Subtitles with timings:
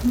[0.00, 0.06] Это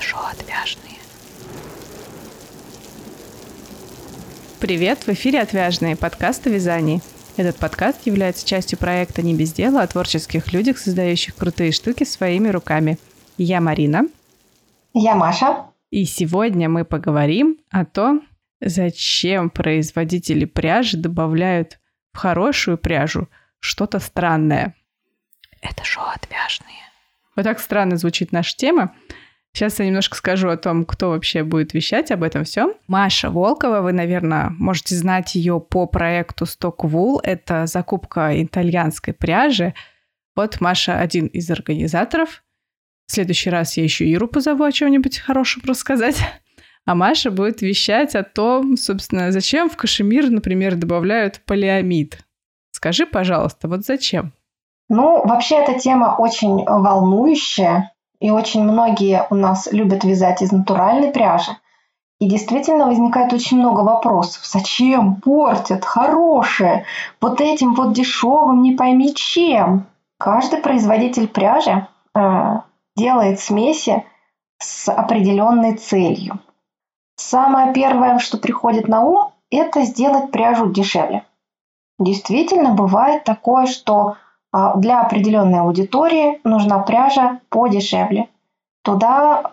[0.00, 0.98] шоу «Отвяжные».
[4.58, 7.00] Привет, в эфире «Отвяжные» подкаст о вязании.
[7.36, 12.48] Этот подкаст является частью проекта «Не без дела» о творческих людях, создающих крутые штуки своими
[12.48, 12.98] руками.
[13.38, 14.08] Я Марина.
[14.92, 15.66] Я Маша.
[15.90, 18.22] И сегодня мы поговорим о том,
[18.62, 21.78] зачем производители пряжи добавляют
[22.12, 24.74] в хорошую пряжу что-то странное.
[25.60, 26.82] Это шоу «Отвяжные».
[27.36, 28.94] Вот так странно звучит наша тема.
[29.54, 32.72] Сейчас я немножко скажу о том, кто вообще будет вещать об этом всем.
[32.86, 37.20] Маша Волкова, вы, наверное, можете знать ее по проекту Stock Wool.
[37.22, 39.74] Это закупка итальянской пряжи.
[40.34, 42.42] Вот Маша один из организаторов.
[43.06, 46.16] В следующий раз я еще Иру позову о чем-нибудь хорошем рассказать.
[46.84, 52.18] А Маша будет вещать о том, собственно, зачем в кашемир, например, добавляют полиамид.
[52.72, 54.32] Скажи, пожалуйста, вот зачем?
[54.88, 61.12] Ну, вообще эта тема очень волнующая, и очень многие у нас любят вязать из натуральной
[61.12, 61.52] пряжи.
[62.20, 64.46] И действительно возникает очень много вопросов.
[64.46, 66.84] Зачем портят хорошее
[67.20, 69.86] вот этим вот дешевым, не пойми чем?
[70.18, 72.60] Каждый производитель пряжи э,
[72.96, 74.04] делает смеси
[74.58, 76.38] с определенной целью.
[77.16, 81.24] Самое первое, что приходит на ум, это сделать пряжу дешевле.
[81.98, 84.16] Действительно, бывает такое, что
[84.50, 88.28] а, для определенной аудитории нужна пряжа подешевле.
[88.82, 89.52] Туда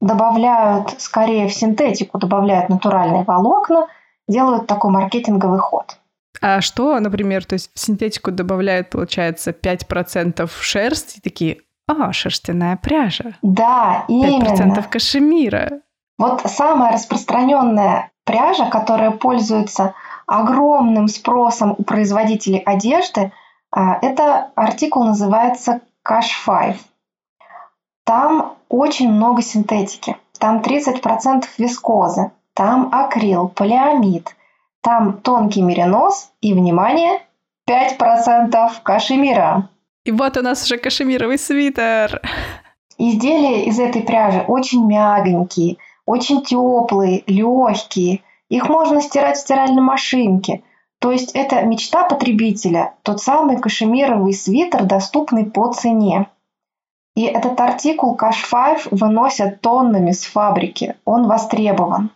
[0.00, 3.86] добавляют, скорее в синтетику, добавляют натуральные волокна,
[4.28, 5.98] делают такой маркетинговый ход.
[6.40, 13.34] А что, например, то есть в синтетику добавляют, получается, 5% шерсти, такие, а, шерстяная пряжа.
[13.42, 14.44] Да, 5% именно.
[14.44, 15.80] 5% кашемира.
[16.20, 19.94] Вот самая распространенная пряжа, которая пользуется
[20.26, 23.32] огромным спросом у производителей одежды,
[23.74, 26.76] а, это артикул называется Cash 5.
[28.04, 30.18] Там очень много синтетики.
[30.38, 34.36] Там 30% вискозы, там акрил, полиамид,
[34.82, 37.22] там тонкий меринос и, внимание,
[37.66, 39.70] 5% кашемира.
[40.04, 42.20] И вот у нас уже кашемировый свитер.
[42.98, 45.78] Изделия из этой пряжи очень мягенькие–
[46.10, 48.22] очень теплые, легкие.
[48.48, 50.62] Их можно стирать в стиральной машинке.
[50.98, 56.26] То есть это мечта потребителя, тот самый кашемировый свитер, доступный по цене.
[57.14, 60.96] И этот артикул Cash 5 выносят тоннами с фабрики.
[61.04, 62.10] Он востребован.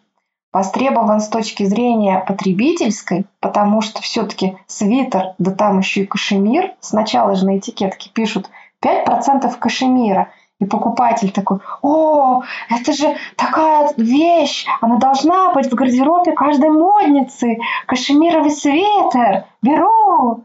[0.52, 6.74] Востребован с точки зрения потребительской, потому что все-таки свитер, да там еще и кашемир.
[6.80, 8.50] Сначала же на этикетке пишут
[8.82, 10.32] 5% кашемира–
[10.64, 17.58] и покупатель такой, о, это же такая вещь, она должна быть в гардеробе каждой модницы,
[17.86, 20.44] кашемировый свитер, беру.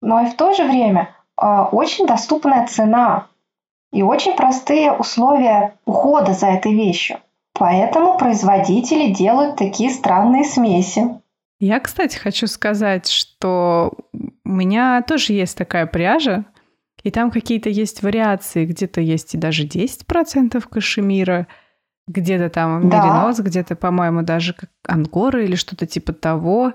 [0.00, 3.26] Но и в то же время э, очень доступная цена
[3.92, 7.18] и очень простые условия ухода за этой вещью.
[7.52, 11.20] Поэтому производители делают такие странные смеси.
[11.60, 13.92] Я, кстати, хочу сказать, что
[14.44, 16.44] у меня тоже есть такая пряжа,
[17.02, 21.46] и там какие-то есть вариации, где-то есть и даже 10% кашемира,
[22.06, 22.98] где-то там да.
[22.98, 26.72] меринос, где-то, по-моему, даже как ангора или что-то типа того.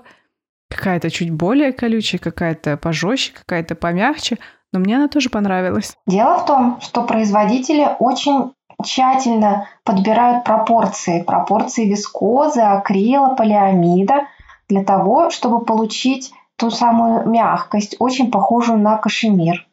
[0.70, 4.38] Какая-то чуть более колючая, какая-то пожестче, какая-то помягче.
[4.72, 5.96] Но мне она тоже понравилась.
[6.06, 8.52] Дело в том, что производители очень
[8.84, 11.22] тщательно подбирают пропорции.
[11.22, 14.26] Пропорции вискозы, акрила, полиамида
[14.68, 19.67] для того, чтобы получить ту самую мягкость, очень похожую на кашемир.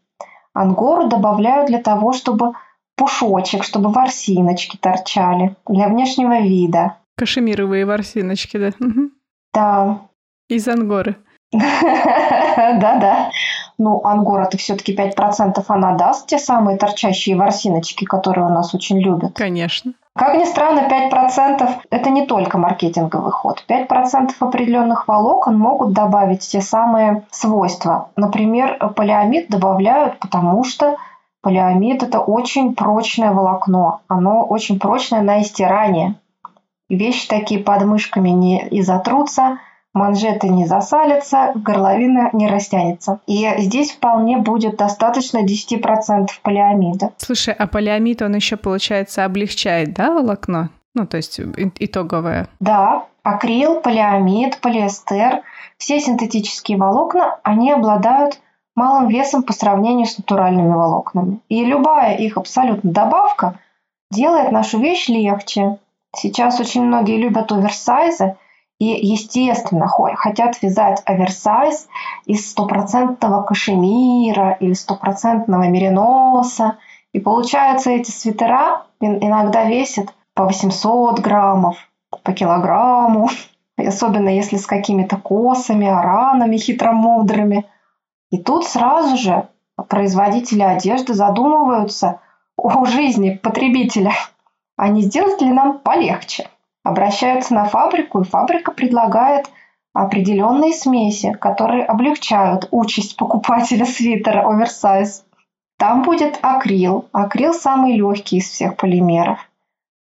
[0.55, 2.53] Ангору добавляют для того, чтобы
[2.95, 6.95] пушочек, чтобы ворсиночки торчали для внешнего вида.
[7.17, 8.69] Кашемировые ворсиночки, да?
[9.53, 10.01] Да.
[10.49, 11.17] Из ангоры.
[11.51, 13.31] Да-да.
[13.77, 19.35] Ну, ангора-то все-таки 5% она даст, те самые торчащие ворсиночки, которые у нас очень любят.
[19.35, 19.93] Конечно.
[20.17, 23.65] Как ни странно, 5% это не только маркетинговый ход.
[23.67, 28.11] 5% определенных волокон могут добавить те самые свойства.
[28.15, 30.95] Например, полиамид добавляют, потому что
[31.41, 34.01] полиамид это очень прочное волокно.
[34.07, 36.15] Оно очень прочное на истирание.
[36.87, 39.57] Вещи такие под мышками не изотрутся,
[39.95, 43.21] манжеты не засалятся, горловина не растянется.
[43.25, 47.13] И здесь вполне будет достаточно 10% полиамида.
[47.17, 50.69] Слушай, а полиамид, он еще, получается, облегчает, да, волокно?
[50.93, 51.39] Ну, то есть
[51.79, 52.47] итоговое.
[52.59, 55.41] Да, акрил, полиамид, полиэстер,
[55.77, 58.39] все синтетические волокна, они обладают
[58.75, 61.39] малым весом по сравнению с натуральными волокнами.
[61.47, 63.59] И любая их абсолютно добавка
[64.11, 65.77] делает нашу вещь легче.
[66.15, 68.35] Сейчас очень многие любят оверсайзы,
[68.79, 71.87] и, естественно, хотят вязать оверсайз
[72.25, 76.77] из стопроцентного кашемира или стопроцентного мериноса.
[77.13, 81.77] И получается, эти свитера иногда весят по 800 граммов,
[82.23, 83.29] по килограмму,
[83.77, 87.65] особенно если с какими-то косами, ранами хитромудрыми.
[88.31, 89.47] И тут сразу же
[89.87, 92.19] производители одежды задумываются
[92.57, 94.13] о жизни потребителя,
[94.75, 96.49] а не сделать ли нам полегче.
[96.85, 99.49] Обращаются на фабрику, и фабрика предлагает
[99.91, 105.25] определенные смеси, которые облегчают участь покупателя свитера оверсайз.
[105.79, 107.05] Там будет акрил.
[107.11, 109.39] Акрил самый легкий из всех полимеров.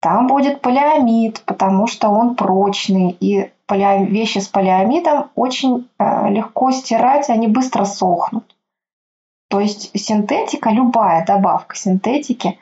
[0.01, 7.29] Там будет полиамид, потому что он прочный, и вещи с полиамидом очень э, легко стирать,
[7.29, 8.55] они быстро сохнут.
[9.49, 12.59] То есть синтетика, любая добавка синтетики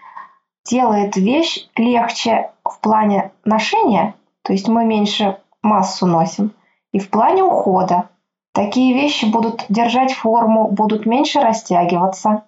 [0.64, 6.54] делает вещь легче в плане ношения, то есть мы меньше массу носим,
[6.92, 8.10] и в плане ухода.
[8.54, 12.44] Такие вещи будут держать форму, будут меньше растягиваться.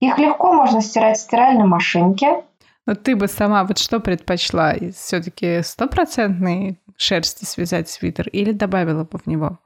[0.00, 2.44] Их легко можно стирать в стиральной машинке.
[2.86, 4.74] Но ты бы сама вот что предпочла?
[4.94, 9.58] Все-таки стопроцентной шерсти связать свитер или добавила бы в него?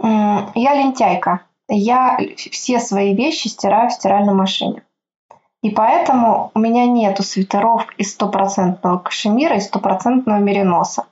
[0.00, 4.82] Я лентяйка я все свои вещи стираю в стиральной машине.
[5.62, 11.06] И поэтому у меня нету свитеров из стопроцентного кашемира и стопроцентного мериноса.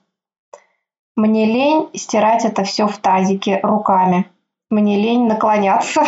[1.17, 4.29] Мне лень стирать это все в тазике руками.
[4.69, 6.02] Мне лень наклоняться.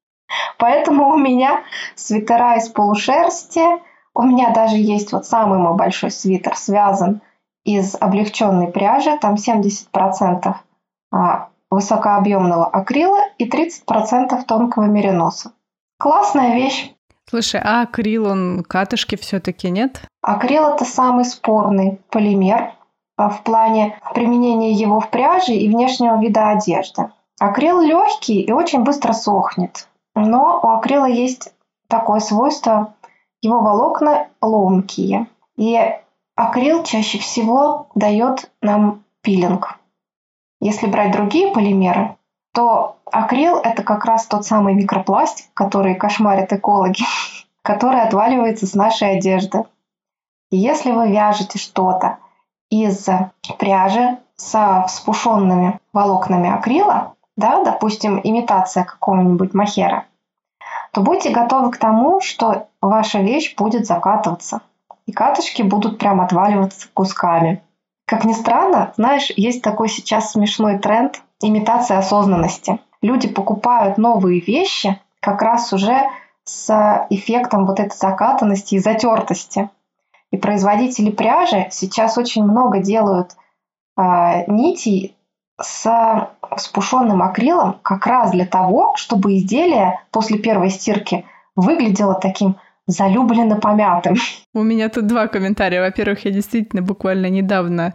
[0.58, 1.62] Поэтому у меня
[1.94, 3.64] свитера из полушерсти.
[4.14, 7.22] У меня даже есть вот самый мой большой свитер, связан
[7.64, 9.16] из облегченной пряжи.
[9.18, 10.54] Там 70%
[11.70, 15.52] высокообъемного акрила и 30% тонкого мериноса.
[15.98, 16.95] Классная вещь.
[17.28, 20.02] Слушай, а акрил, он катышки все-таки нет?
[20.22, 22.72] Акрил– это самый спорный полимер
[23.16, 27.10] а, в плане применения его в пряже и внешнего вида одежды.
[27.40, 29.88] Акрил легкий и очень быстро сохнет.
[30.14, 31.52] Но у акрила есть
[31.88, 32.94] такое свойство,
[33.42, 35.26] его волокна ломкие.
[35.56, 35.78] И
[36.36, 39.78] акрил чаще всего дает нам пилинг.
[40.60, 42.16] Если брать другие полимеры,
[42.56, 47.04] то акрил– это как раз тот самый микропластик, который кошмарят экологи,
[47.62, 49.64] который отваливается с нашей одежды.
[50.50, 52.16] Если вы вяжете что-то
[52.70, 53.06] из
[53.58, 60.06] пряжи со вспушенными волокнами акрила, да, допустим, имитация какого-нибудь махера,
[60.92, 64.62] то будьте готовы к тому, что ваша вещь будет закатываться.
[65.04, 67.62] И катышки будут прям отваливаться кусками.
[68.06, 72.78] Как ни странно, знаешь, есть такой сейчас смешной тренд имитация осознанности.
[73.02, 76.08] Люди покупают новые вещи как раз уже
[76.44, 79.70] с эффектом вот этой закатанности и затертости.
[80.30, 83.32] И производители пряжи сейчас очень много делают
[83.96, 85.16] э, нитей
[85.60, 86.28] с
[86.58, 91.24] спушенным акрилом как раз для того, чтобы изделие после первой стирки
[91.56, 92.56] выглядело таким
[92.86, 94.16] залюбленно помятым.
[94.54, 95.80] У меня тут два комментария.
[95.80, 97.94] Во-первых, я действительно буквально недавно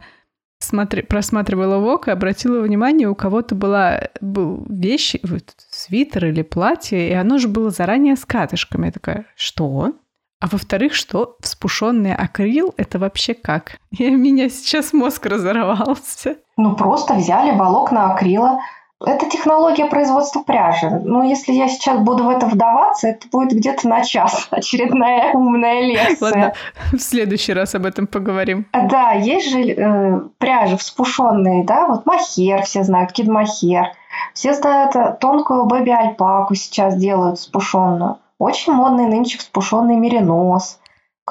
[0.63, 7.09] смотри, просматривала ВОК и обратила внимание, у кого-то была был вещь, вот, свитер или платье,
[7.09, 8.85] и оно же было заранее с катышками.
[8.85, 9.93] Я такая, что?
[10.39, 13.77] А во-вторых, что вспушенный акрил— это вообще как?
[13.91, 16.37] И меня сейчас мозг разорвался.
[16.57, 18.59] Ну, просто взяли волокна акрила,
[19.05, 20.89] это технология производства пряжи.
[21.03, 25.81] Но если я сейчас буду в это вдаваться, это будет где-то на час очередная умная
[25.81, 26.17] лекция.
[26.21, 26.53] Ладно,
[26.91, 28.65] в следующий раз об этом поговорим.
[28.73, 33.91] Да, есть же э, пряжи вспушенные, да, вот махер, все знают, кидмахер.
[34.33, 38.17] Все знают э, тонкую бэби-альпаку сейчас делают вспушенную.
[38.37, 40.79] Очень модный нынче вспушенный меринос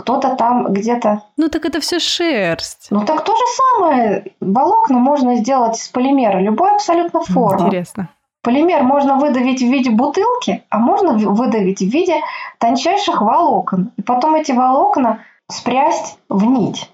[0.00, 1.22] кто-то там где-то...
[1.36, 2.88] Ну так это все шерсть.
[2.90, 4.32] Ну так то же самое.
[4.40, 7.66] Волокна можно сделать из полимера, любой абсолютно формы.
[7.66, 8.08] Интересно.
[8.42, 12.16] Полимер можно выдавить в виде бутылки, а можно выдавить в виде
[12.58, 13.90] тончайших волокон.
[13.98, 16.90] И потом эти волокна спрясть в нить.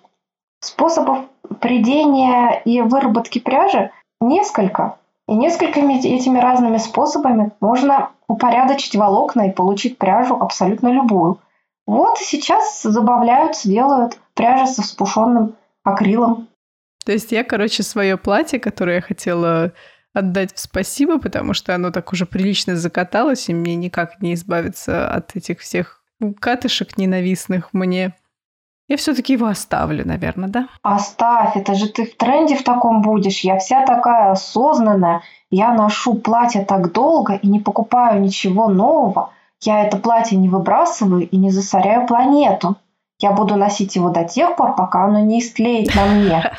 [0.61, 1.19] Способов
[1.61, 4.97] придения и выработки пряжи несколько.
[5.29, 11.39] И несколькими этими разными способами можно упорядочить волокна и получить пряжу абсолютно любую.
[11.87, 16.49] Вот сейчас забавляются, делают пряжи со вспушенным акрилом.
[17.05, 19.73] То есть я, короче, свое платье, которое я хотела
[20.13, 25.09] отдать в спасибо, потому что оно так уже прилично закаталось, и мне никак не избавиться
[25.09, 26.03] от этих всех
[26.41, 28.15] катышек ненавистных мне.
[28.89, 30.69] Я все-таки его оставлю, наверное, да?
[30.83, 33.41] Оставь, это же ты в тренде в таком будешь.
[33.41, 35.23] Я вся такая осознанная.
[35.51, 39.33] Я ношу платье так долго и не покупаю ничего нового.
[39.63, 42.77] Я это платье не выбрасываю и не засоряю планету.
[43.19, 46.53] Я буду носить его до тех пор, пока оно не истлеет на мне.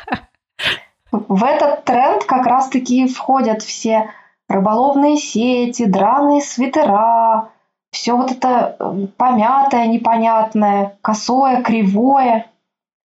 [1.12, 4.10] В этот тренд как раз-таки входят все
[4.48, 7.50] рыболовные сети, драные свитера,
[7.90, 12.46] все вот это э, помятое, непонятное, косое, кривое.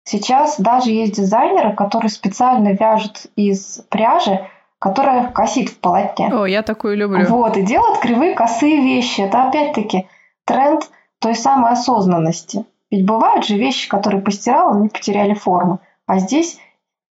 [0.04, 4.48] Сейчас даже есть дизайнеры, которые специально вяжут из пряжи,
[4.82, 6.34] которая косит в полотне.
[6.34, 7.24] О, я такую люблю.
[7.28, 9.22] Вот, и делают кривые косые вещи.
[9.22, 10.08] Это опять-таки
[10.44, 12.66] тренд той самой осознанности.
[12.90, 15.82] Ведь бывают же вещи, которые постирал, они потеряли форму.
[16.08, 16.58] А здесь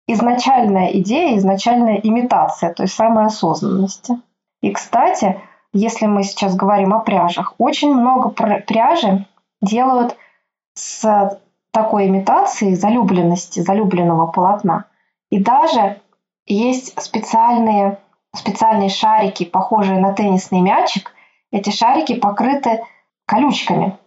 [0.08, 4.20] изначальная идея, изначальная имитация той самой осознанности.
[4.62, 5.40] И, кстати,
[5.72, 9.28] если мы сейчас говорим о пряжах, очень много пряжи
[9.62, 10.18] делают
[10.74, 14.86] с такой имитацией залюбленности, залюбленного полотна.
[15.30, 16.02] И даже
[16.56, 17.98] есть специальные,
[18.36, 21.14] специальные шарики, похожие на теннисный мячик.
[21.52, 22.82] Эти шарики покрыты
[23.26, 23.98] колючками.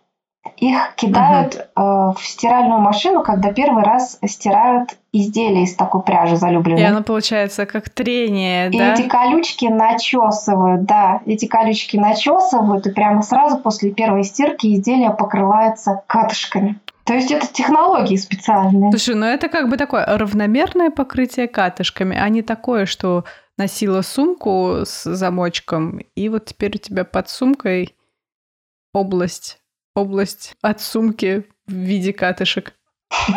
[0.57, 2.11] Их кидают uh-huh.
[2.11, 6.81] э, в стиральную машину, когда первый раз стирают изделие из такой пряжи залюбленной.
[6.81, 8.95] И оно получается как трение, и да?
[8.95, 11.21] эти колючки начесывают, да.
[11.27, 16.81] Эти колючки начесывают, и прямо сразу после первой стирки изделие покрывается катышками.
[17.05, 18.91] То есть это технологии специальные.
[18.93, 23.25] Слушай, ну это как бы такое равномерное покрытие катышками, а не такое, что
[23.59, 27.97] носила сумку с замочком, и вот теперь у тебя под сумкой
[28.93, 29.63] область
[29.95, 32.75] область от сумки в виде катышек.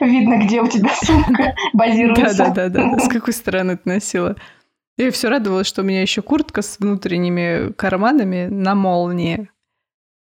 [0.00, 2.36] Видно, где у тебя сумка базируется.
[2.36, 2.98] Да, да, да, да.
[2.98, 4.36] С какой стороны ты носила?
[4.96, 9.50] Я все радовалась, что у меня еще куртка с внутренними карманами на молнии.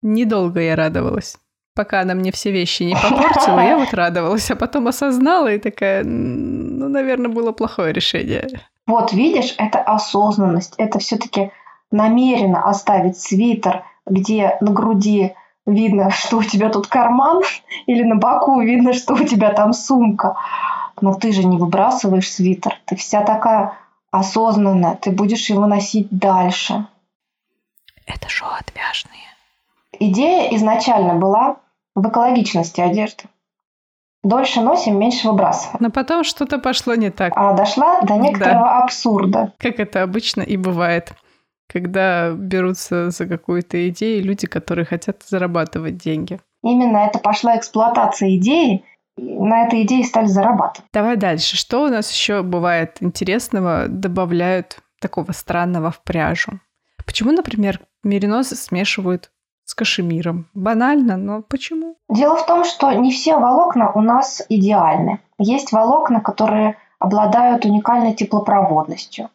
[0.02, 1.38] Недолго я радовалась.
[1.78, 6.04] Пока она мне все вещи не попортила, я вот радовалась, а потом осознала и такая,
[6.04, 8.48] ну, наверное, было плохое решение.
[8.86, 11.52] Вот видишь, это осознанность, это все-таки
[11.92, 15.34] намеренно оставить свитер где на груди
[15.66, 17.44] видно, что у тебя тут карман,
[17.86, 20.38] или на боку видно, что у тебя там сумка.
[21.00, 22.80] Но ты же не выбрасываешь свитер.
[22.86, 23.78] Ты вся такая
[24.10, 24.96] осознанная.
[24.96, 26.88] Ты будешь его носить дальше.
[28.08, 29.22] Это шоу отвяжные.
[30.00, 31.58] Идея изначально была
[31.98, 33.24] в экологичности одежды.
[34.24, 35.78] Дольше носим, меньше выбрасываем.
[35.80, 37.34] Но потом что-то пошло не так.
[37.36, 38.84] А дошла до некоторого да.
[38.84, 39.54] абсурда.
[39.58, 41.14] Как это обычно и бывает
[41.70, 46.40] когда берутся за какую-то идею люди, которые хотят зарабатывать деньги.
[46.64, 48.86] Именно это пошла эксплуатация идеи,
[49.18, 50.90] на этой идее стали зарабатывать.
[50.94, 51.58] Давай дальше.
[51.58, 56.62] Что у нас еще бывает интересного, добавляют такого странного в пряжу?
[57.06, 59.32] Почему, например, мериносы смешивают
[59.68, 60.48] с кашемиром?
[60.54, 61.98] Банально, но почему?
[62.10, 65.20] Дело в том, что не все волокна у нас идеальны.
[65.38, 69.30] Есть волокна, которые обладают уникальной теплопроводностью.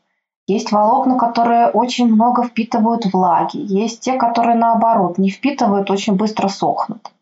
[0.46, 3.58] Есть волокна, которые очень много впитывают влаги.
[3.58, 7.12] Есть те, которые наоборот не впитывают, очень быстро сохнут.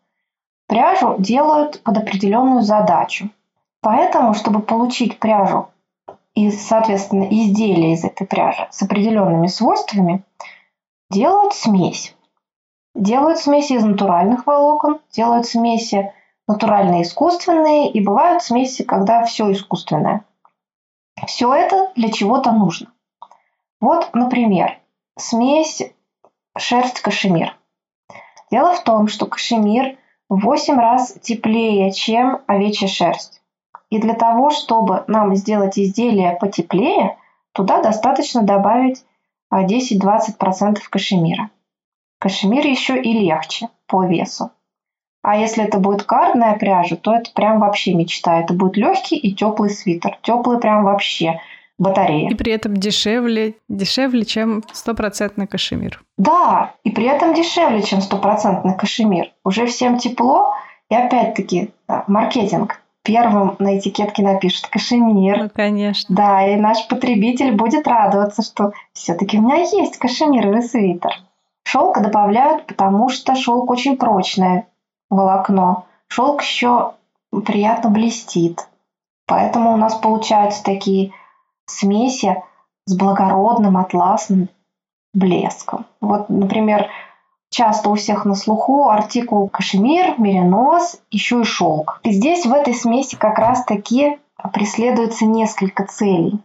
[0.67, 3.29] Пряжу делают под определенную задачу.
[3.81, 5.67] Поэтому, чтобы получить пряжу
[6.33, 10.23] и, соответственно, изделие из этой пряжи с определенными свойствами,
[11.09, 12.15] делают смесь.
[13.01, 16.13] Делают смеси из натуральных волокон, делают смеси
[16.47, 20.23] натуральные искусственные, и бывают смеси, когда все искусственное.
[21.25, 22.93] Все это для чего-то нужно.
[23.79, 24.77] Вот, например,
[25.17, 25.81] смесь
[26.55, 27.55] шерсть-кашемир.
[28.51, 29.97] Дело в том, что кашемир
[30.29, 33.41] в 8 раз теплее, чем овечья шерсть.
[33.89, 37.17] И для того, чтобы нам сделать изделие потеплее,
[37.53, 39.03] туда достаточно добавить
[39.51, 41.49] 10-20% кашемира.
[42.21, 44.51] Кашемир еще и легче по весу.
[45.23, 48.39] А если это будет кардная пряжа, то это прям вообще мечта.
[48.39, 50.19] Это будет легкий и теплый свитер.
[50.21, 51.39] Теплый прям вообще
[51.79, 52.29] батареи.
[52.29, 56.03] И при этом дешевле, дешевле, чем стопроцентный кашемир.
[56.19, 59.31] Да, и при этом дешевле, чем стопроцентный кашемир.
[59.43, 60.53] Уже всем тепло,
[60.91, 61.71] и опять-таки
[62.05, 62.81] маркетинг.
[63.03, 65.39] Первым на этикетке напишет кашемир.
[65.39, 66.15] Ну, конечно.
[66.15, 71.13] Да, и наш потребитель будет радоваться, что все-таки у меня есть кашемировый свитер.
[71.63, 74.67] Шелка добавляют, потому что шелк очень прочное
[75.09, 75.85] волокно.
[76.07, 76.93] Шелк еще
[77.45, 78.67] приятно блестит.
[79.27, 81.13] Поэтому у нас получаются такие
[81.65, 82.43] смеси
[82.85, 84.49] с благородным атласным
[85.13, 85.85] блеском.
[86.01, 86.89] Вот, например,
[87.49, 92.01] часто у всех на слуху артикул кашемир, меринос, еще и шелк.
[92.03, 94.19] И здесь в этой смеси как раз-таки
[94.51, 96.39] преследуется несколько целей.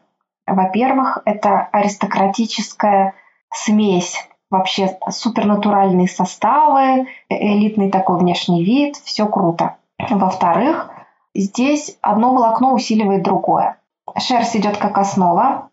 [0.47, 3.15] Во-первых, это аристократическая
[3.53, 9.77] смесь, вообще супернатуральные составы, элитный такой внешний вид, все круто.
[9.99, 10.91] Во-вторых,
[11.35, 13.79] здесь одно волокно усиливает другое.
[14.19, 15.71] Шерсть идет как основа.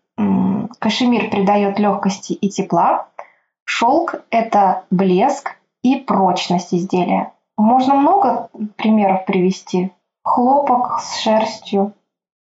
[0.78, 3.06] Кашемир придает легкости и тепла.
[3.64, 7.32] Шелк– это блеск и прочность изделия.
[7.56, 9.92] Можно много примеров привести.
[10.22, 11.92] Хлопок с шерстью,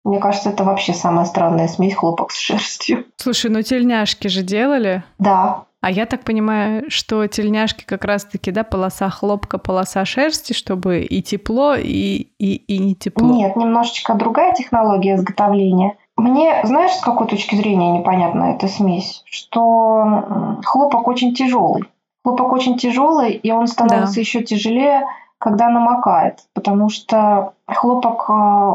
[0.03, 3.05] Мне кажется, это вообще самая странная смесь хлопок с шерстью.
[3.17, 5.03] Слушай, ну тельняшки же делали?
[5.19, 5.65] Да.
[5.81, 11.23] А я так понимаю, что тельняшки как раз-таки, да, полоса хлопка, полоса шерсти, чтобы и
[11.23, 13.27] тепло, и, и, и не тепло.
[13.27, 15.97] Нет, немножечко другая технология изготовления.
[16.15, 19.23] Мне, знаешь, с какой точки зрения непонятна эта смесь?
[19.25, 21.85] Что хлопок очень тяжелый.
[22.23, 24.21] Хлопок очень тяжелый, и он становится да.
[24.21, 25.07] еще тяжелее,
[25.39, 28.33] когда намокает, потому что хлопок э,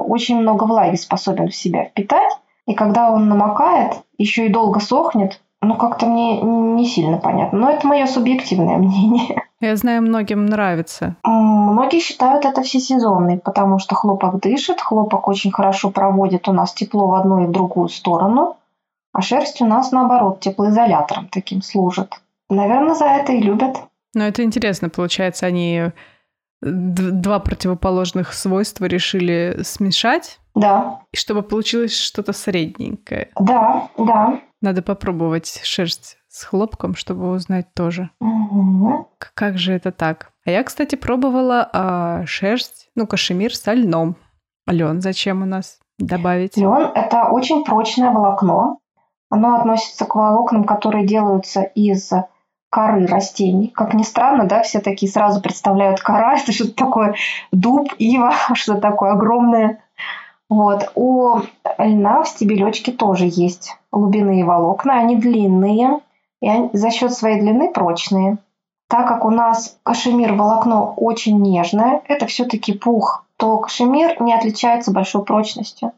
[0.08, 2.32] очень много влаги способен в себя впитать,
[2.66, 7.58] и когда он намокает, еще и долго сохнет, ну, как-то мне не сильно понятно.
[7.58, 9.42] Но это мое субъективное мнение.
[9.61, 11.16] Я знаю, многим нравится.
[11.25, 17.08] Многие считают это всесезонный, потому что хлопок дышит, хлопок очень хорошо проводит у нас тепло
[17.08, 18.56] в одну и в другую сторону,
[19.12, 22.12] а шерсть у нас, наоборот, теплоизолятором таким служит.
[22.50, 23.78] Наверное, за это и любят.
[24.14, 25.90] Но это интересно, получается, они
[26.62, 30.38] два противоположных свойства решили смешать.
[30.54, 31.00] Да.
[31.12, 33.30] И чтобы получилось что-то средненькое.
[33.38, 34.40] Да, да.
[34.66, 38.11] Надо попробовать шерсть с хлопком, чтобы узнать тоже.
[38.18, 39.06] Угу.
[39.35, 40.32] Как же это так?
[40.44, 44.16] А я, кстати, пробовала а, шерсть, ну, кашемир со льном.
[44.66, 46.56] Лен зачем у нас добавить?
[46.56, 48.78] Лен– это очень прочное волокно.
[49.30, 52.11] Оно относится к волокнам, которые делаются из
[52.68, 53.68] коры растений.
[53.68, 57.14] Как ни странно, да, все такие сразу представляют кора, это что-то такое
[57.52, 59.85] дуб, ива, что-то такое огромное.
[60.49, 60.90] Вот.
[60.96, 61.38] У
[61.78, 66.00] льна в стебелечке тоже есть глубинные волокна, они длинные,
[66.41, 68.38] и они за счет своей длины прочные.
[68.88, 74.93] Так как у нас кашемир волокно очень нежное, это все-таки пух, то кашемир не отличается
[74.93, 75.93] большой прочностью.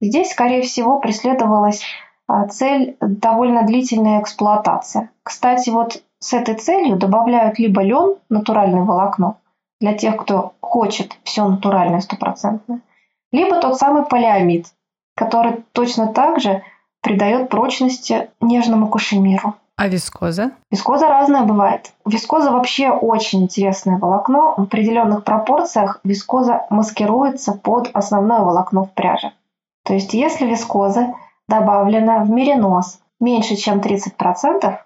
[0.00, 1.82] Здесь, скорее всего, преследовалась
[2.26, 5.10] а, цель довольно длительная эксплуатация.
[5.22, 9.36] Кстати, вот с этой целью добавляют либо лен, натуральное волокно,
[9.80, 12.80] для тех, кто хочет все натуральное, стопроцентное,
[13.32, 14.66] либо тот самый полиамид,
[15.16, 16.62] который точно так же
[17.02, 19.54] придает прочности нежному кашемиру.
[19.76, 20.52] А вискоза?
[20.70, 21.92] Вискоза разная бывает.
[22.06, 24.54] Вискоза вообще очень интересное волокно.
[24.56, 29.32] В определенных пропорциях вискоза маскируется под основное волокно в пряже.
[29.84, 31.14] То есть если вискоза
[31.48, 34.76] добавлена в меринос меньше, чем 30%,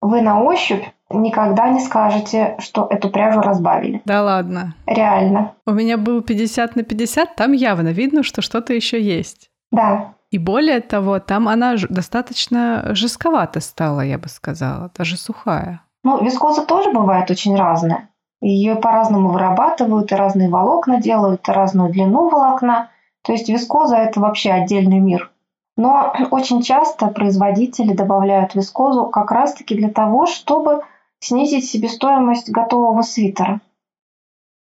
[0.00, 4.02] вы на ощупь никогда не скажете, что эту пряжу разбавили.
[4.04, 4.74] Да ладно.
[4.86, 5.52] Реально.
[5.66, 9.50] У меня был 50 на 50, там явно видно, что что-то еще есть.
[9.70, 10.14] Да.
[10.30, 15.82] И более того, там она достаточно жестковато стала, я бы сказала, даже сухая.
[16.02, 18.10] Ну, вискоза тоже бывает очень разная.
[18.40, 22.90] Ее по-разному вырабатывают, и разные волокна делают, и разную длину волокна.
[23.22, 25.30] То есть вискоза– это вообще отдельный мир.
[25.76, 30.82] Но очень часто производители добавляют вискозу как раз-таки для того, чтобы
[31.20, 33.60] снизить себестоимость готового свитера.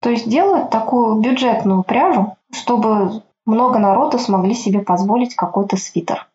[0.01, 6.27] То есть делают такую бюджетную пряжу, чтобы много народу смогли себе позволить какой-то свитер.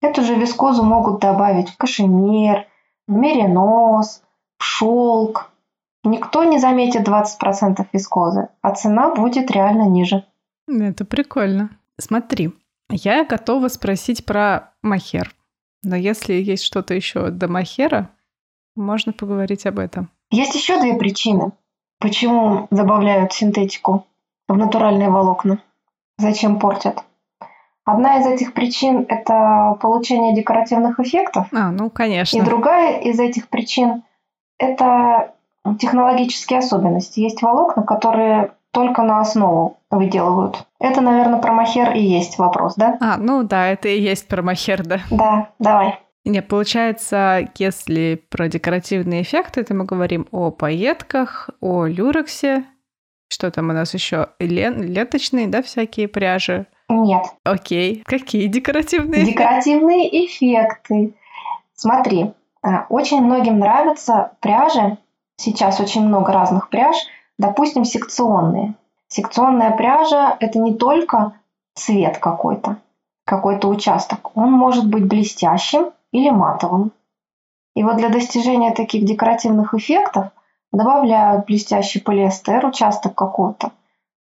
[0.00, 2.66] Эту же вискозу могут добавить в кашемир,
[3.06, 4.22] в меринос,
[4.58, 5.50] в шелк.
[6.04, 10.24] Никто не заметит 20% вискозы, а цена будет реально ниже.
[10.68, 11.70] Это прикольно.
[11.98, 12.52] Смотри,
[12.90, 15.32] я готова спросить про махер.
[15.84, 18.10] Но если есть что-то еще до махера,
[18.74, 20.10] можно поговорить об этом.
[20.30, 21.52] Есть еще две причины,
[22.00, 24.06] почему добавляют синтетику
[24.48, 25.60] в натуральные волокна.
[26.18, 27.04] Зачем портят?
[27.84, 31.48] Одна из этих причин– это получение декоративных эффектов.
[31.52, 32.36] А, ну, конечно.
[32.36, 34.04] И другая из этих причин–
[34.58, 35.34] это
[35.80, 37.20] технологические особенности.
[37.20, 40.66] Есть волокна, которые только на основу выделывают.
[40.78, 42.96] Это, наверное, про махер и есть вопрос, да?
[43.00, 45.00] А, ну да, это и есть про махер, да.
[45.10, 45.98] Да, давай.
[46.24, 52.64] Не, получается, если про декоративные эффекты, то мы говорим о пайетках, о люрексе,
[53.32, 54.28] что там у нас еще?
[54.38, 56.66] Лен, леточные, да, всякие пряжи?
[56.88, 57.24] Нет.
[57.44, 58.02] Окей.
[58.06, 59.24] Какие декоративные?
[59.24, 61.14] Декоративные эффекты.
[61.74, 64.98] Смотри, а, очень многим нравятся пряжи.
[65.36, 66.96] Сейчас очень много разных пряж–
[67.42, 68.74] Допустим, секционные.
[69.08, 71.40] Секционная пряжа– это не только
[71.74, 72.76] цвет какой-то,
[73.24, 74.36] какой-то участок.
[74.36, 76.92] Он может быть блестящим или матовым.
[77.74, 80.28] И вот для достижения таких декоративных эффектов
[80.72, 83.72] добавляют блестящий полиэстер, участок какого-то,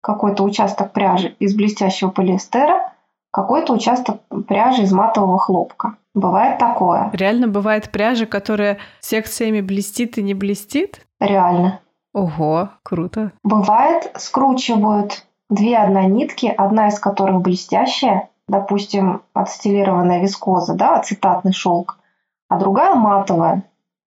[0.00, 2.92] какой-то участок пряжи из блестящего полиэстера,
[3.30, 5.96] какой-то участок пряжи из матового хлопка.
[6.14, 7.10] Бывает такое.
[7.12, 11.06] Реально бывает пряжа, которая секциями блестит и не блестит?
[11.20, 11.80] Реально.
[12.12, 13.30] Ого, круто.
[13.44, 21.98] Бывает, скручивают две однонитки, одна из которых блестящая, допустим, отстилированная вискоза, да, ацетатный шелк,
[22.48, 23.62] а другая матовая.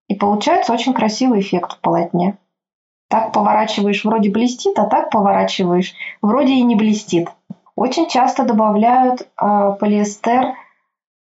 [0.08, 2.36] И получается очень красивый эффект в полотне.
[3.08, 7.28] Так поворачиваешь, вроде блестит, а так поворачиваешь, вроде и не блестит.
[7.76, 10.54] очень часто добавляют э, полиэстер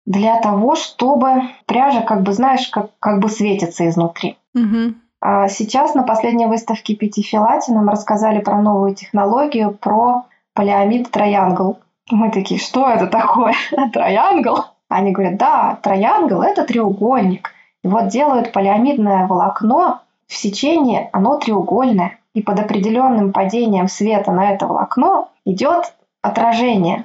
[0.07, 4.37] для того, чтобы пряжа, как бы, знаешь, как, как бы светится изнутри.
[4.55, 4.95] Угу.
[5.21, 11.79] А сейчас на последней выставке Пятифилати нам рассказали про новую технологию, про полиамид троянгл.
[12.11, 13.55] Мы такие, что это такое?
[13.93, 14.65] Троянгл?
[14.89, 17.51] Они говорят, да, троянгл– это треугольник.
[17.83, 22.18] И вот делают полиамидное волокно, в сечении оно треугольное.
[22.35, 27.05] И под определенным падением света на это волокно идет отражение.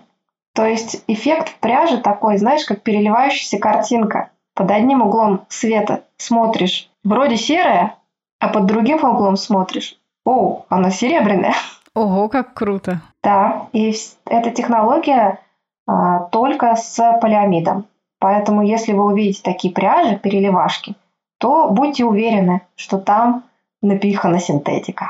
[0.54, 4.30] То есть эффект в пряже такой, знаешь, как переливающаяся картинка.
[4.56, 7.96] Под одним углом света смотришь, вроде серое,
[8.40, 11.54] а под другим углом смотришь, о, она серебряная.
[11.94, 13.02] Ого, как круто.
[13.24, 13.94] Да, и
[14.26, 15.40] эта технология
[15.88, 17.86] а, только с полиамидом.
[18.20, 20.96] Поэтому, если вы увидите такие пряжи, переливашки,
[21.40, 23.44] то будьте уверены, что там
[23.82, 25.08] напихана синтетика.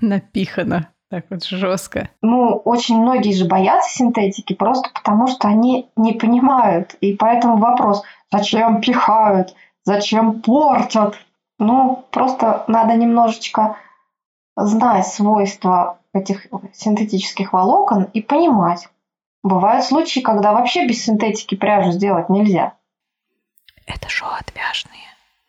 [0.00, 0.88] Напихана.
[1.08, 2.08] Так вот жестко.
[2.20, 6.94] Ну, очень многие же боятся синтетики просто потому, что они не понимают.
[7.00, 8.02] И поэтому вопрос,
[8.32, 11.16] зачем пихают, зачем портят?
[11.58, 13.76] Ну, просто надо немножечко
[14.56, 18.88] знать свойства этих синтетических волокон и понимать.
[19.46, 22.72] Бывают случаи, когда вообще без синтетики пряжу сделать нельзя.
[23.86, 25.06] Это шоу отвяжные.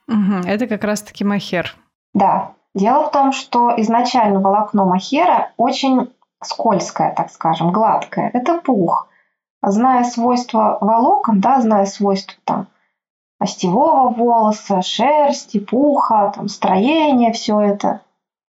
[0.08, 1.76] Угу, это как раз-таки махер.
[2.14, 2.52] Да.
[2.76, 8.30] Дело в том, что изначально волокно махера очень скользкое, так скажем, гладкое.
[8.36, 9.08] Это пух.
[9.64, 12.68] Зная свойства волокон, да, зная свойства там
[13.40, 18.02] остевого волоса, шерсти, пуха, там, строение, все это.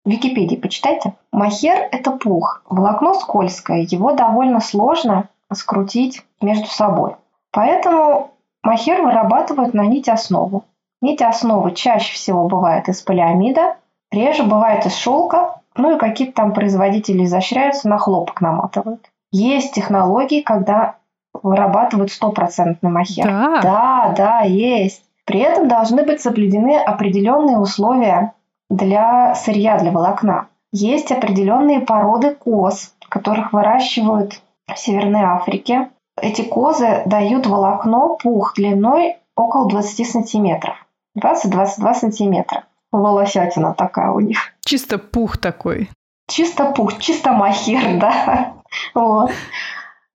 [0.04, 1.14] В Википедии почитайте.
[1.32, 2.64] Махер– это пух.
[2.70, 7.16] Волокно скользкое, его довольно сложно скрутить между собой.
[7.52, 8.32] Поэтому
[8.64, 10.66] махер вырабатывают на нить основу.
[11.02, 13.76] Нить основы чаще всего бывает из полиамида,
[14.12, 19.10] реже бывает из шелка, ну и какие-то там производители изощряются, на хлопок наматывают.
[19.32, 20.96] Есть технологии, когда
[21.34, 23.26] вырабатывают стопроцентный махер.
[23.26, 23.62] Да.
[23.62, 25.04] да, да, есть.
[25.26, 28.34] При этом должны быть соблюдены определенные условия
[28.70, 30.48] для сырья, для волокна.
[30.72, 34.42] Есть определенные породы коз, которых выращивают
[34.74, 35.90] в Северной Африке.
[36.20, 40.76] Эти козы дают волокно пух длиной около 20 сантиметров.
[41.18, 42.64] 20-22 сантиметра.
[42.92, 44.54] Волосятина такая у них.
[44.66, 45.90] Чисто пух такой.
[46.28, 48.54] Чисто пух, чисто махер, да.
[48.94, 49.32] Вот.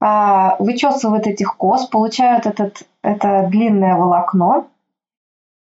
[0.00, 4.66] А, вычесывают этих коз, получают этот, это длинное волокно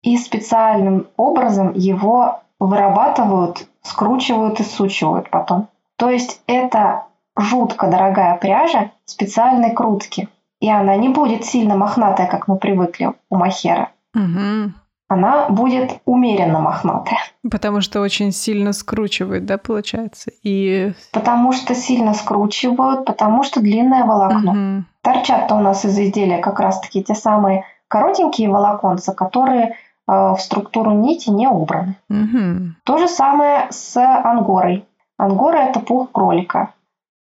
[0.02, 5.68] и специальным образом его вырабатывают, скручивают и сучивают потом.
[5.96, 7.06] То есть это
[7.40, 10.28] жутко дорогая пряжа специальной крутки.
[10.60, 13.90] И она не будет сильно мохнатая, как мы привыкли у махера.
[14.14, 14.72] Угу.
[15.08, 17.18] Она будет умеренно мохнатая.
[17.50, 20.30] Потому что очень сильно скручивают, да, получается?
[20.42, 20.92] И...
[21.12, 24.52] Потому что сильно скручивают, потому что длинное волокно.
[24.52, 24.84] Угу.
[25.02, 29.72] Торчат-то у нас из изделия как раз-таки те самые коротенькие волоконца, которые э,
[30.06, 31.96] в структуру нити не убраны.
[32.10, 32.74] Угу.
[32.84, 34.84] То же самое с ангорой.
[35.16, 36.74] Ангора– это пух кролика.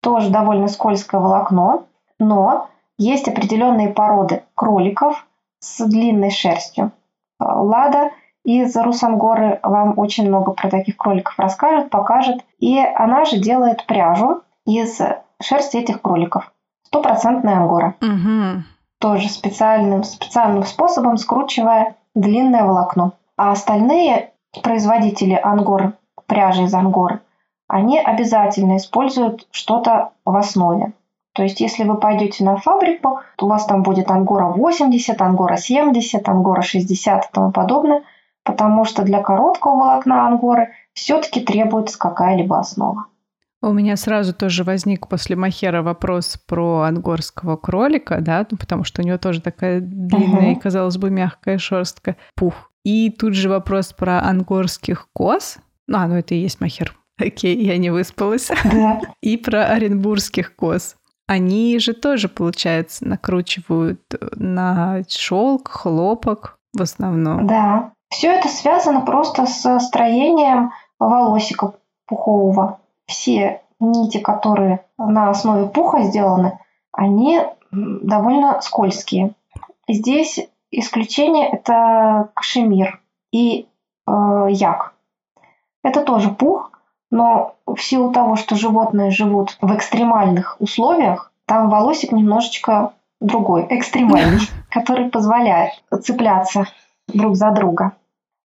[0.01, 1.85] Тоже довольно скользкое волокно,
[2.19, 5.25] но есть определенные породы кроликов
[5.59, 6.91] с длинной шерстью.
[7.39, 8.11] Э, Лада
[8.43, 12.43] из Русангоры вам очень много про таких кроликов расскажет, покажет.
[12.59, 14.99] И она же делает пряжу из
[15.41, 16.51] шерсти этих кроликов.
[16.83, 17.95] Стопроцентная ангора.
[18.01, 18.63] Угу.
[18.99, 23.13] Тоже специальным, специальным способом скручивая длинное волокно.
[23.37, 24.31] А остальные
[24.63, 25.93] производители ангор,
[26.25, 27.21] пряжи из ангоры,
[27.69, 30.91] они обязательно используют что-то в основе.
[31.33, 35.55] То есть, если вы пойдете на фабрику, то у вас там будет ангора 80, ангора
[35.55, 38.03] 70, ангора 60 и тому подобное,
[38.43, 43.05] потому что для короткого волокна ангоры все-таки требуется какая-либо основа.
[43.61, 49.01] У меня сразу тоже возник после Махера вопрос про ангорского кролика, да, ну, потому что
[49.01, 50.57] у него тоже такая длинная uh-huh.
[50.57, 52.71] и, казалось бы, мягкая шерстка, пух.
[52.83, 55.57] И тут же вопрос про ангорских коз.
[55.91, 56.98] А, ну это и есть Махер.
[57.19, 58.49] Окей, я не выспалась.
[58.71, 59.01] Да.
[59.21, 60.95] И про оренбургских коз.
[61.27, 64.01] Они же тоже, получается, накручивают
[64.35, 67.45] на шелк, хлопок в основном.
[67.45, 67.91] Да.
[68.09, 71.73] Все это связано просто с строением волосика
[72.07, 72.79] пухового
[73.09, 76.59] все нити, которые на основе пуха сделаны,
[76.91, 79.33] они довольно скользкие.
[79.87, 80.39] Здесь
[80.71, 83.01] исключение это кашемир
[83.31, 83.67] и
[84.07, 84.93] э, як.
[85.83, 86.68] Это тоже пух,
[87.11, 94.41] но в силу того, что животные живут в экстремальных условиях, там волосик немножечко другой, экстремальный,
[94.69, 96.65] который позволяет цепляться
[97.07, 97.93] друг за друга.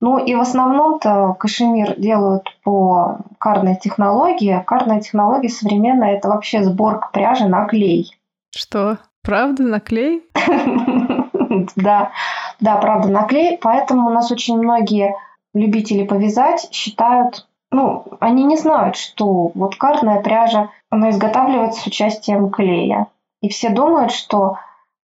[0.01, 4.63] Ну и в основном-то кашемир делают по кардной технологии.
[4.67, 8.17] Кардная технология современная– это вообще сборка пряжи на клей.
[8.51, 8.99] Что?
[9.23, 10.23] Правда, на клей?
[11.75, 12.13] Да,
[12.61, 13.59] да, правда, на клей.
[13.61, 15.17] Поэтому у нас очень многие
[15.53, 22.51] любители повязать считают, ну, они не знают, что вот кардная пряжа, она изготавливается с участием
[22.51, 23.07] клея.
[23.41, 24.59] И все думают, что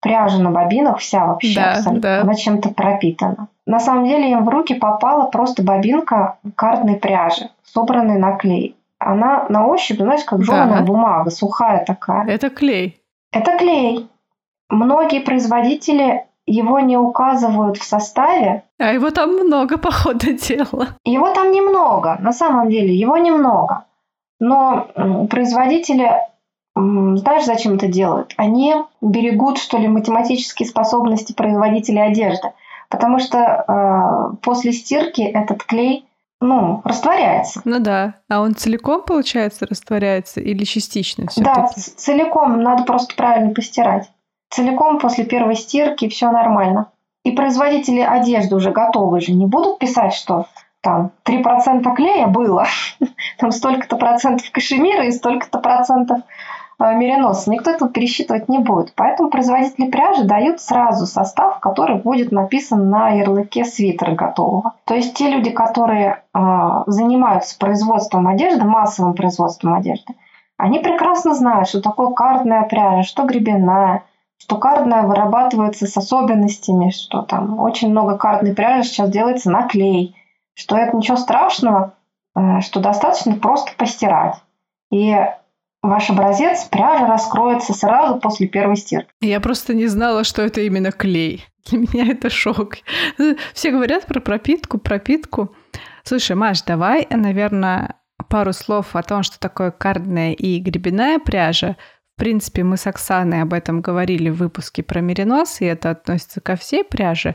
[0.01, 2.21] пряжа на бобинах вся вообще да, да.
[2.23, 3.49] она чем-то пропитана.
[3.67, 8.77] На самом деле им в руки попала просто бобинка картной пряжи, собранной на клей.
[8.99, 10.85] Она на ощупь, знаешь, как жеванная да.
[10.85, 12.27] бумага, сухая такая.
[12.27, 13.01] Это клей.
[13.33, 14.09] Это клей.
[14.69, 18.65] Многие производители его не указывают в составе.
[18.79, 20.89] А его там много, по ходу дела.
[21.05, 23.85] Его там немного, на самом деле, его немного.
[24.39, 24.89] Но
[25.31, 26.11] производители
[26.77, 28.33] знаешь, зачем это делают?
[28.37, 32.53] Они берегут, что ли, математические способности производителей одежды.
[32.89, 36.07] Потому что э, после стирки этот клей,
[36.41, 37.61] ну, растворяется.
[37.65, 38.15] Ну да.
[38.29, 42.63] А он целиком, получается, растворяется или частично Да, целиком.
[42.63, 44.11] Надо просто правильно постирать.
[44.51, 46.91] Целиком после первой стирки все нормально.
[47.25, 50.47] И производители одежды уже готовы же не будут писать, что
[50.81, 52.67] там 3% клея было,
[53.39, 56.21] там столько-то процентов кашемира и столько-то процентов
[56.81, 57.47] Э, меринос.
[57.47, 58.95] Никто этого пересчитывать не будет.
[58.97, 64.75] Поэтому производители пряжи дают сразу состав, который будет написан на ярлыке свитера готового.
[64.87, 66.39] То есть те люди, которые э,
[66.87, 70.15] занимаются производством одежды, массовым производством одежды,
[70.57, 74.03] они прекрасно знают, что такое картная пряжа, что гребенная,
[74.41, 80.17] что кардная вырабатывается с особенностями, что там очень много кардной пряжи сейчас делается на клей,
[80.55, 81.95] что это ничего страшного,
[82.35, 84.37] э, что достаточно просто постирать.
[84.91, 85.15] И
[85.83, 89.09] Ваш образец пряжа раскроется сразу после первой стирки.
[89.23, 91.47] Я просто не знала, что это именно клей.
[91.67, 92.77] Для меня это шок.
[93.55, 95.55] Все говорят про пропитку, пропитку.
[96.05, 97.97] Слушай, Маш, давай, наверное,
[98.29, 101.77] пару слов о том, что такое кардная и гребенная пряжа.
[102.21, 106.43] В принципе, мы с Оксаной об этом говорили в выпуске про меринос, и это относится
[106.43, 107.35] ко всей пряже.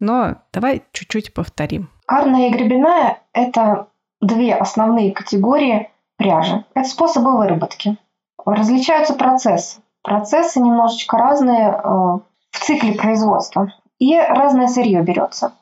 [0.00, 1.88] Но давай чуть-чуть повторим.
[2.04, 3.86] Кардная и гребенная– это
[4.20, 5.88] две основные категории
[6.18, 6.62] пряжи.
[6.74, 7.96] Это способы выработки.
[8.44, 9.80] Различаются процессы.
[10.02, 13.72] Процессы немножечко разные э, в цикле производства.
[13.98, 15.52] И разное сырье берется.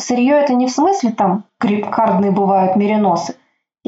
[0.00, 3.36] Сырье это не в смысле там кардные бывают мериносы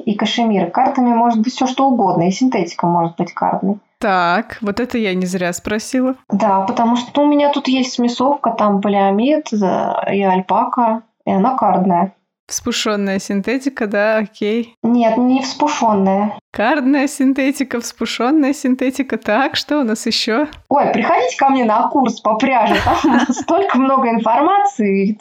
[0.01, 0.71] и кашемиры.
[0.71, 3.79] Картами может быть все что угодно, и синтетика может быть кардной.
[3.99, 6.15] Так, вот это я не зря спросила.
[6.31, 11.57] Да, потому что ну, у меня тут есть смесовка, там полиамид и альпака, и она
[11.57, 12.15] кардная.
[12.51, 14.75] Вспушенная синтетика, да, окей.
[14.83, 16.37] Нет, не вспушенная.
[16.51, 19.19] Кардная синтетика, вспушенная синтетика.
[19.19, 20.49] Так, что у нас еще?
[20.69, 22.75] Ой, приходите ко мне на курс по пряже.
[22.85, 25.21] Там столько много информации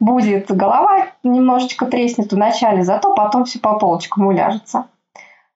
[0.00, 0.50] будет.
[0.50, 4.86] Голова немножечко треснет вначале, зато потом все по полочкам уляжется.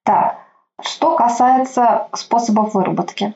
[0.05, 0.39] Так,
[0.81, 3.35] что касается способов выработки.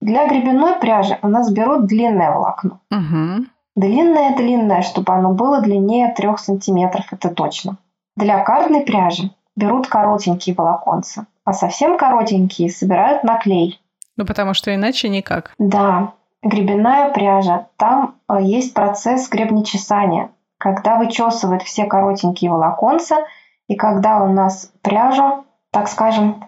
[0.00, 2.80] Для гребенной пряжи у нас берут длинное волокно.
[2.90, 3.46] Угу.
[3.74, 7.78] Длинное-длинное, чтобы оно было длиннее 3 сантиметров, это точно.
[8.16, 13.80] Для кардной пряжи берут коротенькие волоконца, а совсем коротенькие собирают на клей.
[14.16, 15.54] Ну, потому что иначе никак.
[15.58, 23.26] Да, гребенная пряжа, там э, есть процесс гребнечесания, когда вычесывают все коротенькие волоконца,
[23.68, 26.44] и когда у нас пряжу, так скажем,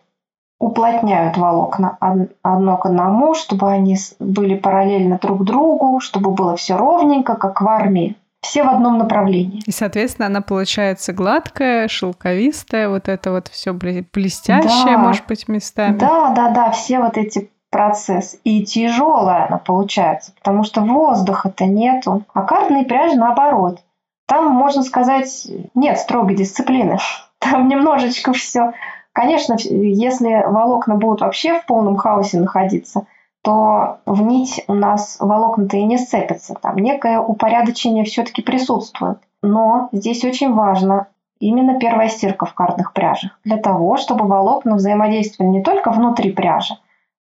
[0.59, 1.99] уплотняют волокна
[2.43, 7.69] одно к одному, чтобы они были параллельно друг другу, чтобы было все ровненько, как в
[7.69, 8.17] армии.
[8.41, 9.63] Все в одном направлении.
[9.65, 14.99] И, соответственно, она получается гладкая, шелковистая, вот это вот все блестящее, да.
[14.99, 15.97] может быть, местами.
[15.97, 18.39] Да, да, да, все вот эти процесс.
[18.45, 22.23] И тяжелая она получается, потому что воздуха-то нету.
[22.35, 23.81] А картные пряжи наоборот.
[24.27, 26.99] Там, можно сказать, нет строгой дисциплины.
[27.39, 28.75] Там немножечко все
[29.15, 33.07] Конечно, если волокна будут вообще в полном хаосе находиться,
[33.43, 36.55] то в нить у нас волокна-то и не сцепятся.
[36.61, 39.19] Там некое упорядочение все-таки присутствует.
[39.41, 41.07] Но здесь очень важно
[41.39, 43.39] именно первая стирка в картных пряжах.
[43.45, 46.75] Для того, чтобы волокна взаимодействовали не только внутри пряжи,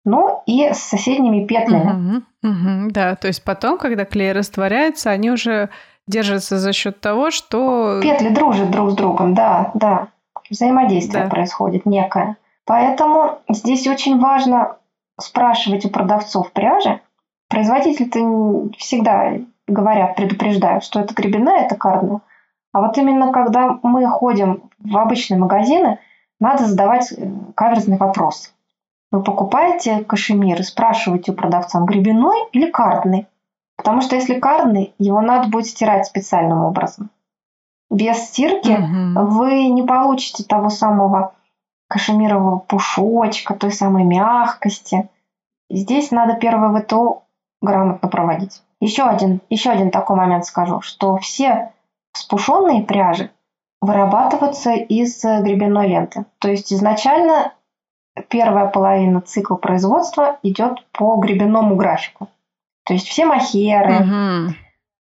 [0.03, 2.23] но и с соседними петлями.
[2.41, 5.69] Угу, угу, да, то есть потом, когда клей растворяется, они уже
[6.08, 7.99] держатся за счет того, что...
[8.01, 10.08] Петли дружат друг с другом, да, да
[10.53, 11.29] взаимодействие да.
[11.29, 12.37] происходит некое.
[12.65, 14.77] Поэтому здесь очень важно
[15.19, 17.01] спрашивать у продавцов пряжи.
[17.49, 19.33] Производители-то всегда
[19.67, 22.21] говорят, предупреждают, что это гребенная, это кардна.
[22.71, 25.99] А вот именно когда мы ходим в обычные магазины,
[26.39, 28.53] надо задавать э, каверзный вопрос.
[29.11, 33.27] Вы покупаете кашемир и спрашиваете у продавца, гребенной или кардный?
[33.77, 37.11] Потому что если кардный, его надо будет стирать специальным образом.
[37.93, 39.29] Без стирки угу.
[39.36, 41.36] вы не получите того самого
[41.88, 45.10] кашемирового пушочка, той самой мягкости.
[45.69, 47.21] Здесь надо первое ВТО
[47.62, 48.63] грамотно проводить.
[48.79, 51.71] Еще один, еще один такой момент скажу, что все
[52.13, 53.29] спушенные пряжи
[53.79, 56.25] вырабатываются из гребенной ленты.
[56.39, 57.53] То есть изначально
[58.27, 62.27] первая половина цикла производства идет по гребенному графику.
[62.86, 64.56] То есть все махеры, угу.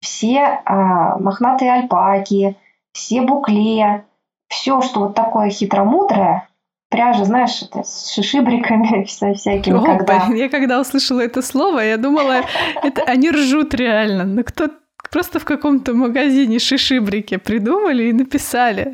[0.01, 2.55] все а, мохнатые альпаки,
[2.95, 4.05] все букле,
[4.47, 6.47] все, что вот такое хитромудрое,
[6.89, 9.77] пряжа, знаешь, это с шишибриками вся, всякими.
[9.77, 10.27] О, когда...
[10.33, 12.41] Я когда услышала это слово, я думала,
[12.81, 14.23] это они ржут реально.
[14.23, 14.69] Но кто
[15.11, 18.93] просто в каком-то магазине шишибрики придумали и написали.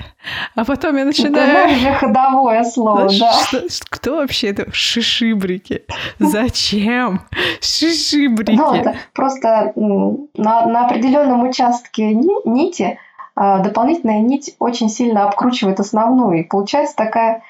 [0.55, 1.69] А потом я начинаю...
[1.69, 3.33] Это же ходовое слово, да.
[3.33, 4.65] Что, кто вообще это?
[4.73, 5.83] Шишибрики.
[6.17, 7.21] Зачем?
[7.61, 8.57] Шишибрики.
[8.57, 12.97] Ну, это просто на, на определенном участке нити
[13.35, 16.39] дополнительная нить очень сильно обкручивает основную.
[16.39, 17.43] И получается такая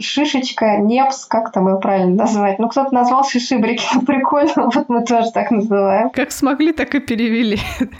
[0.00, 2.58] шишечка, непс, как там ее правильно назвать?
[2.58, 6.10] Ну, кто-то назвал шишибрики, ну, прикольно, вот мы тоже так называем.
[6.10, 7.58] Как смогли, так и перевели.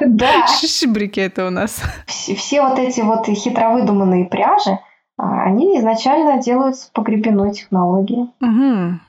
[0.00, 0.46] Да.
[0.46, 1.82] Шишибрики это у нас.
[2.06, 4.78] Все вот эти вот хитро выдуманные пряжи,
[5.16, 8.28] а, они изначально делаются по гребенной технологии.
[8.40, 9.00] Угу.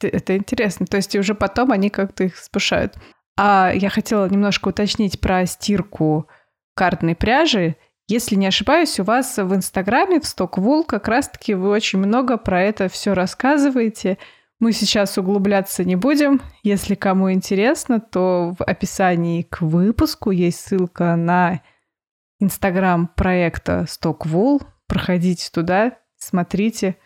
[0.00, 0.86] Это, интересно.
[0.86, 2.94] То есть уже потом они как-то их спушают.
[3.36, 6.26] А я хотела немножко уточнить про стирку
[6.74, 7.76] картной пряжи.
[8.08, 12.62] Если не ошибаюсь, у вас в Инстаграме, в Stockwool, как раз-таки вы очень много про
[12.62, 14.18] это все рассказываете.
[14.58, 16.40] Мы сейчас углубляться не будем.
[16.62, 21.60] Если кому интересно, то в описании к выпуску есть ссылка на
[22.40, 24.62] Инстаграм проекта Stockwool.
[24.88, 26.96] Проходите туда, смотрите.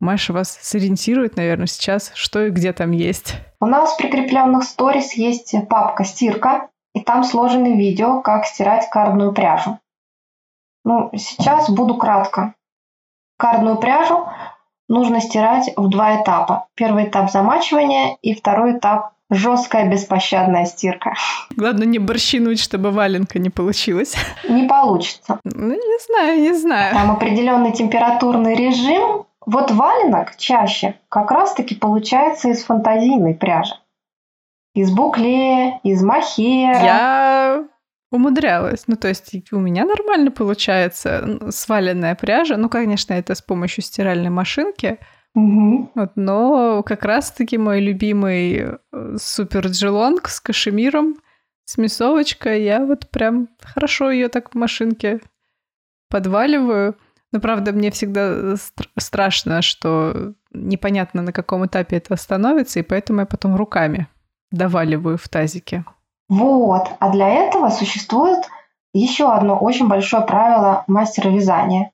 [0.00, 3.36] Маша вас сориентирует, наверное, сейчас, что и где там есть.
[3.60, 9.32] У нас в прикрепленных сторис есть папка «Стирка», и там сложены видео, как стирать кардную
[9.32, 9.78] пряжу.
[10.84, 12.54] Ну, сейчас буду кратко.
[13.38, 14.26] Кардную пряжу
[14.88, 16.66] нужно стирать в два этапа.
[16.74, 21.14] Первый этап замачивания и второй этап жесткая беспощадная стирка.
[21.56, 24.14] Главное не борщинуть, чтобы валенка не получилась.
[24.48, 25.40] Не получится.
[25.44, 26.94] Ну, не знаю, не знаю.
[26.94, 29.24] Там определенный температурный режим.
[29.44, 33.74] Вот валенок чаще как раз-таки получается из фантазийной пряжи.
[34.74, 36.82] Из букле, из махера.
[36.82, 37.68] Я
[38.10, 38.84] умудрялась.
[38.86, 42.56] Ну, то есть у меня нормально получается сваленная пряжа.
[42.56, 44.98] Ну, конечно, это с помощью стиральной машинки.
[45.34, 45.92] Угу.
[45.94, 48.56] Вот, но как раз-таки мой любимый
[48.92, 51.16] э, супер джелонг с кашемиром,
[51.64, 55.20] с мясовочкой, я вот прям хорошо ее так в машинке
[56.10, 56.96] подваливаю.
[57.32, 63.20] Но, правда, мне всегда стр- страшно, что непонятно, на каком этапе это становится, и поэтому
[63.20, 64.08] я потом руками
[64.52, 65.84] доваливаю в тазике.
[66.28, 66.88] Вот.
[67.00, 68.48] А для этого существует
[68.94, 71.90] еще одно очень большое правило мастера вязания.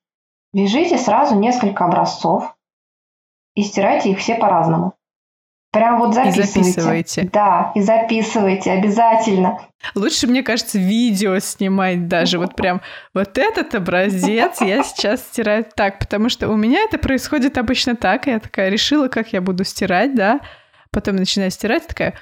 [0.53, 2.55] Вяжите сразу несколько образцов
[3.55, 4.95] и стирайте их все по-разному.
[5.71, 6.41] Прям вот записывайте.
[6.41, 7.31] И записывайте.
[7.31, 9.61] Да, и записывайте обязательно.
[9.95, 12.39] Лучше, мне кажется, видео снимать даже.
[12.39, 12.81] Вот прям
[13.13, 18.27] вот этот образец я сейчас стираю так, потому что у меня это происходит обычно так.
[18.27, 20.41] Я такая решила, как я буду стирать, да.
[20.91, 22.15] Потом начинаю стирать, такая,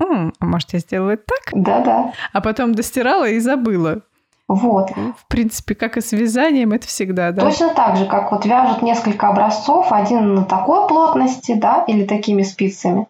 [0.00, 1.52] М, а может, я сделала так?
[1.52, 2.12] Да-да.
[2.32, 4.02] А потом достирала и забыла.
[4.48, 4.90] Вот.
[4.90, 7.42] В принципе, как и с вязанием, это всегда, да?
[7.42, 12.42] Точно так же, как вот вяжут несколько образцов, один на такой плотности, да, или такими
[12.42, 13.06] спицами,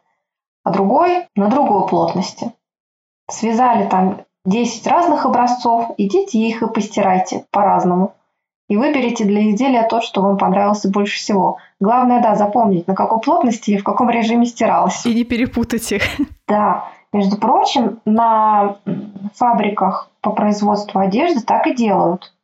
[0.64, 2.52] а другой на другой плотности.
[3.30, 8.12] Связали там 10 разных образцов, идите их и постирайте по-разному.
[8.68, 11.56] И выберите для изделия тот, что вам понравился больше всего.
[11.80, 15.04] Главное, да, запомнить, на какой плотности и в каком режиме стиралось.
[15.06, 16.02] И не перепутать их.
[16.50, 16.88] Да.
[17.12, 18.76] Между прочим, на
[19.34, 22.34] фабриках по производству одежды так и делают.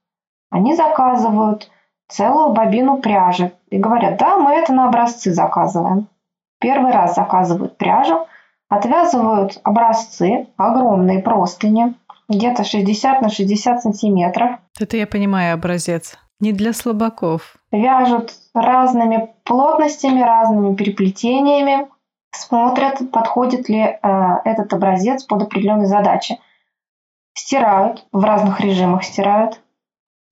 [0.50, 1.70] Они заказывают
[2.08, 6.08] целую бобину пряжи и говорят, да, мы это на образцы заказываем.
[6.60, 8.26] Первый раз заказывают пряжу,
[8.68, 11.94] отвязывают образцы, огромные простыни,
[12.28, 14.52] где-то 60 на 60 сантиметров.
[14.78, 16.16] Это я понимаю образец.
[16.38, 17.56] Не для слабаков.
[17.72, 21.88] Вяжут разными плотностями, разными переплетениями,
[22.30, 23.98] смотрят, подходит ли э,
[24.44, 26.38] этот образец под определенные задачи.
[27.34, 29.60] Стирают, в разных режимах стирают,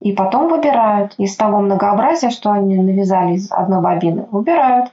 [0.01, 4.91] и потом выбирают из того многообразия, что они навязали из одной бобины, выбирают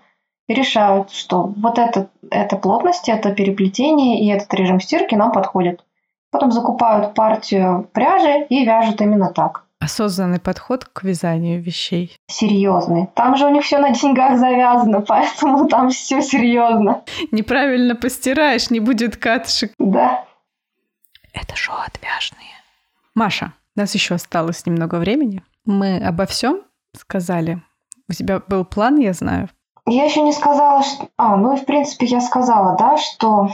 [0.49, 5.85] и решают, что вот это, эта плотность, это переплетение и этот режим стирки нам подходит.
[6.31, 9.65] Потом закупают партию пряжи и вяжут именно так.
[9.83, 12.16] Осознанный подход к вязанию вещей.
[12.28, 13.09] Серьезный.
[13.16, 17.03] Там же у них все на деньгах завязано, поэтому там все серьезно.
[17.33, 19.72] Неправильно постираешь, не будет катышек.
[19.78, 20.24] Да.
[21.33, 22.55] Это что отвяжные.
[23.16, 25.43] Маша, У нас еще осталось немного времени.
[25.64, 26.61] Мы обо всем
[26.97, 27.61] сказали.
[28.09, 29.49] У тебя был план, я знаю.
[29.87, 31.09] Я еще не сказала, что...
[31.16, 33.51] А, ну и в принципе я сказала, да, что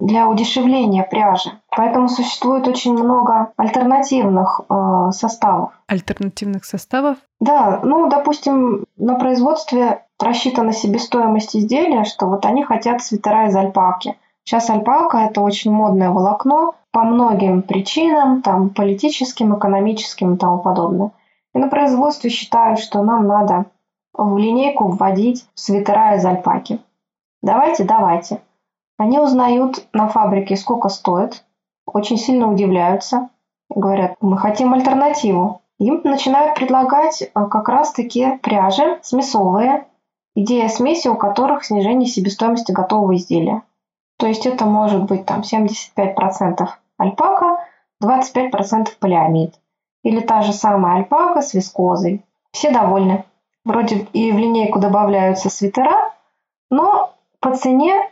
[0.00, 1.50] для удешевления пряжи.
[1.76, 5.72] Поэтому существует очень много альтернативных э, составов.
[5.86, 7.18] Альтернативных составов?
[7.40, 14.16] Да, ну, допустим, на производстве рассчитана себестоимость изделия, что вот они хотят свитера из альпаки.
[14.44, 21.10] Сейчас альпака– это очень модное волокно по многим причинам, там, политическим, экономическим и тому подобное.
[21.54, 23.66] И на производстве считают, что нам надо
[24.14, 26.80] в линейку вводить свитера из альпаки.
[27.42, 28.40] Давайте, давайте.
[28.98, 31.44] Они узнают на фабрике, сколько стоит,
[31.86, 33.30] очень сильно удивляются,
[33.70, 35.62] говорят, мы хотим альтернативу.
[35.78, 39.86] Им начинают предлагать э, как раз-таки пряжи смесовые,
[40.34, 43.62] идея смеси, у которых снижение себестоимости готового изделия.
[44.18, 47.64] То есть это может быть там 75% альпака,
[48.02, 49.54] 25% полиамид.
[50.02, 52.24] Или та же самая альпака с вискозой.
[52.50, 53.24] Все довольны.
[53.64, 56.12] Вроде и в линейку добавляются свитера,
[56.70, 58.10] но по цене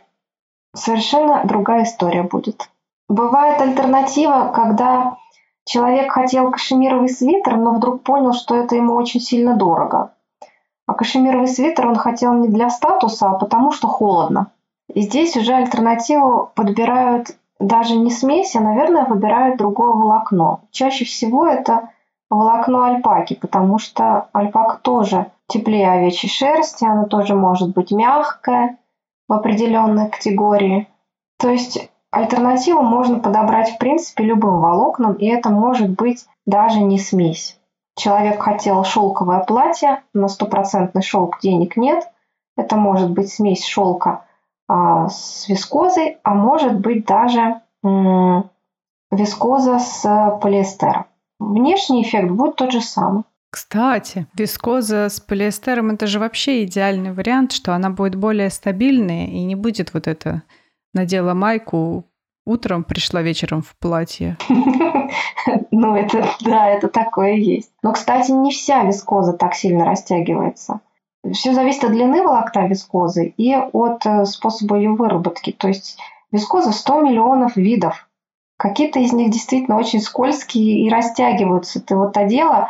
[0.77, 2.69] совершенно другая история будет.
[3.09, 5.17] Бывает альтернатива, когда
[5.65, 10.11] человек хотел кашемировый свитер, но вдруг понял, что это ему очень сильно дорого.
[10.85, 14.47] А кашемировый свитер он хотел не для статуса, а потому что холодно.
[14.93, 20.61] И здесь уже альтернативу подбирают даже не смесь, а, наверное, выбирают другое волокно.
[20.71, 21.89] Чаще всего это
[22.29, 28.77] волокно альпаки, потому что альпака тоже теплее овечьей шерсти, она тоже может быть мягкая,
[29.27, 30.87] в определенной категории.
[31.39, 36.97] То есть альтернативу можно подобрать в принципе любым волокнам, и это может быть даже не
[36.99, 37.59] смесь.
[37.95, 42.07] Человек хотел шелковое платье, на стопроцентный шелк денег нет.
[42.55, 44.25] Это может быть смесь шелка
[44.67, 48.49] а, с вискозой, а может быть даже м-
[49.11, 51.05] вискоза с полиэстером.
[51.39, 53.23] Внешний эффект будет тот же самый.
[53.49, 59.43] Кстати, вискоза с полиэстером это же вообще идеальный вариант, что она будет более стабильная и
[59.43, 60.43] не будет вот это
[60.93, 62.05] надела майку,
[62.45, 64.37] утром пришла вечером в платье.
[65.71, 67.71] Ну, это, да, это такое есть.
[67.83, 70.81] Но, кстати, не вся вискоза так сильно растягивается.
[71.31, 75.51] Все зависит от длины волокна вискозы и от э, способа ее выработки.
[75.51, 75.97] То есть
[76.31, 78.09] вискоза 100 миллионов видов.
[78.57, 81.79] Какие-то из них действительно очень скользкие и растягиваются.
[81.79, 82.69] Ты вот одела,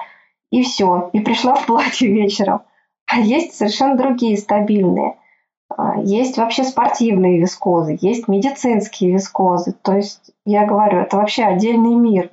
[0.52, 2.62] и все, и пришла в платье вечером.
[3.10, 5.18] А есть совершенно другие стабильные.
[5.70, 9.74] А, есть вообще спортивные вискозы, есть медицинские вискозы.
[9.82, 12.32] То есть, я говорю, это вообще отдельный мир.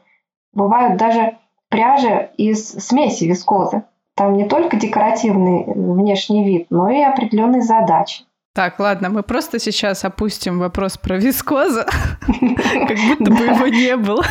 [0.53, 1.37] Бывают даже
[1.69, 3.85] пряжи из смеси вискозы.
[4.17, 8.25] Там не только декоративный внешний вид, но и определенные задачи.
[8.55, 11.81] Так, ладно, мы просто сейчас опустим вопрос про вискозу,
[12.21, 14.25] как будто бы его не было.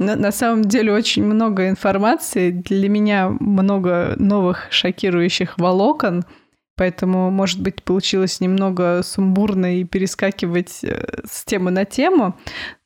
[0.00, 2.50] На, самом деле очень много информации.
[2.50, 6.24] Для меня много новых шокирующих волокон.
[6.74, 12.34] Поэтому, может быть, получилось немного сумбурно и перескакивать э, с темы на тему.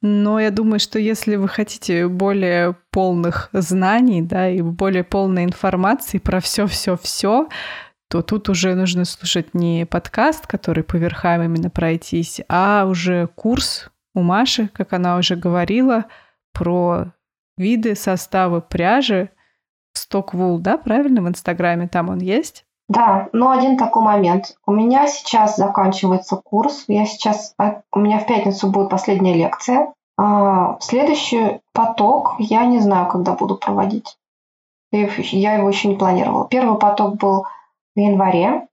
[0.03, 6.19] Но я думаю, что если вы хотите более полных знаний, да, и более полной информации
[6.19, 7.49] про все-все-все,
[8.09, 13.91] то тут уже нужно слушать не подкаст, который по верхам именно пройтись, а уже курс
[14.15, 16.07] у Маши, как она уже говорила,
[16.55, 17.13] про
[17.59, 19.31] виды, составы пряжи.
[19.93, 22.65] Стоквул, да, правильно, в Инстаграме там он есть?
[22.89, 24.57] Да, но один такой момент.
[24.67, 26.85] У меня сейчас заканчивается курс.
[26.89, 29.93] Я сейчас, а, у меня в пятницу будет последняя лекция.
[30.17, 34.17] А следующий поток я не знаю, когда буду проводить.
[34.93, 36.47] Я его еще не планировала.
[36.47, 37.47] Первый поток был
[37.97, 38.69] в январе.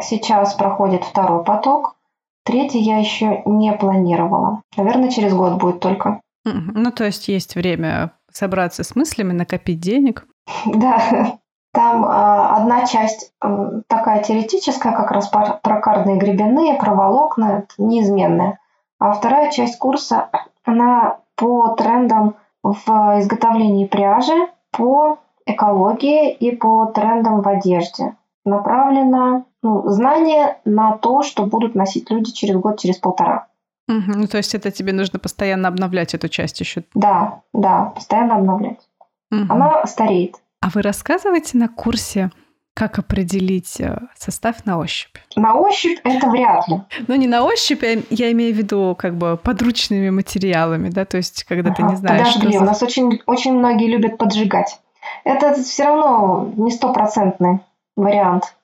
[0.00, 1.96] Сейчас проходит второй поток.
[2.44, 4.62] Третий я еще не планировала.
[4.76, 6.22] Наверное, через год будет только.
[6.44, 10.26] Ну, то есть есть время собраться с мыслями, накопить денег.
[10.66, 11.00] Да,
[11.72, 18.58] там э, одна часть э, такая теоретическая, как раз про кардные гребенные, про волокна, неизменная.
[18.98, 20.30] А вторая часть курса,
[20.64, 22.86] она по трендам в
[23.18, 28.16] изготовлении пряжи, по экологии и по трендам в одежде.
[28.44, 33.48] Направлено ну, знание на то, что будут носить люди через год, через полтора.
[33.90, 36.84] Угу, ну, то есть это тебе нужно постоянно обновлять эту часть еще?
[36.94, 38.78] Да, да, постоянно обновлять.
[39.32, 39.46] Угу.
[39.48, 40.36] Она стареет.
[40.60, 42.30] А вы рассказываете на курсе,
[42.74, 45.16] как определить э, состав на ощупь?
[45.34, 46.82] На ощупь это вряд ли.
[47.08, 51.16] Ну, не на ощупь, я, я имею в виду как бы подручными материалами, да, то
[51.16, 52.34] есть когда ага, ты не знаешь...
[52.34, 52.62] Подожди, что...
[52.62, 54.78] у нас очень, очень многие любят поджигать.
[55.24, 57.60] Это все равно не стопроцентный
[57.96, 58.54] вариант.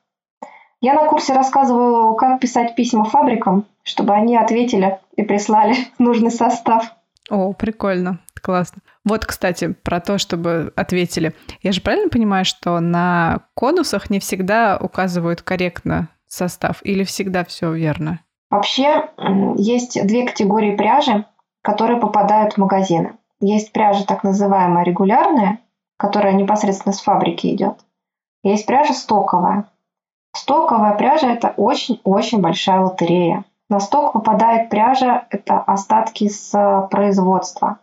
[0.81, 6.93] Я на курсе рассказываю, как писать письма фабрикам, чтобы они ответили и прислали нужный состав.
[7.29, 8.83] О, прикольно, классно.
[9.05, 11.35] Вот, кстати, про то, чтобы ответили.
[11.63, 17.73] Я же правильно понимаю, что на конусах не всегда указывают корректно состав или всегда все
[17.73, 18.21] верно?
[18.51, 19.11] Вообще
[19.57, 21.25] есть две категории пряжи,
[21.63, 23.17] которые попадают в магазины.
[23.41, 25.59] Есть пряжа так называемая регулярная,
[25.99, 27.81] которая непосредственно с фабрики идет.
[28.43, 29.69] Есть пряжа стоковая.
[30.37, 33.45] Стоковая пряжа– это очень-очень большая лотерея.
[33.71, 37.79] На сток попадает пряжа– это остатки с производства.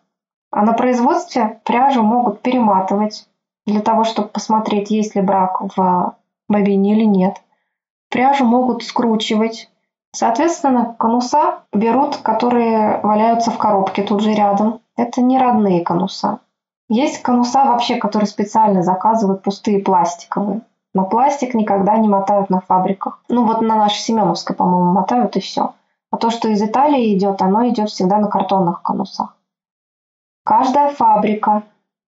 [0.51, 3.28] А на производстве пряжу могут перематывать
[3.66, 6.16] для того, чтобы посмотреть, есть ли брак в
[6.47, 7.41] бобине или нет.
[8.12, 9.72] Пряжу могут скручивать.
[10.12, 14.80] Соответственно, конуса берут, которые валяются в коробке тут же рядом.
[14.95, 16.39] Это не родные конуса.
[16.88, 20.62] Есть конуса вообще, которые специально заказывают пустые пластиковые.
[20.94, 23.22] Но пластик никогда не мотают на фабриках.
[23.28, 25.74] Ну вот на нашей Семеновской, по-моему, мотают и все.
[26.12, 29.36] А то, что из Италии идет, оно идет всегда на картонных конусах.
[30.46, 31.64] Каждая фабрика,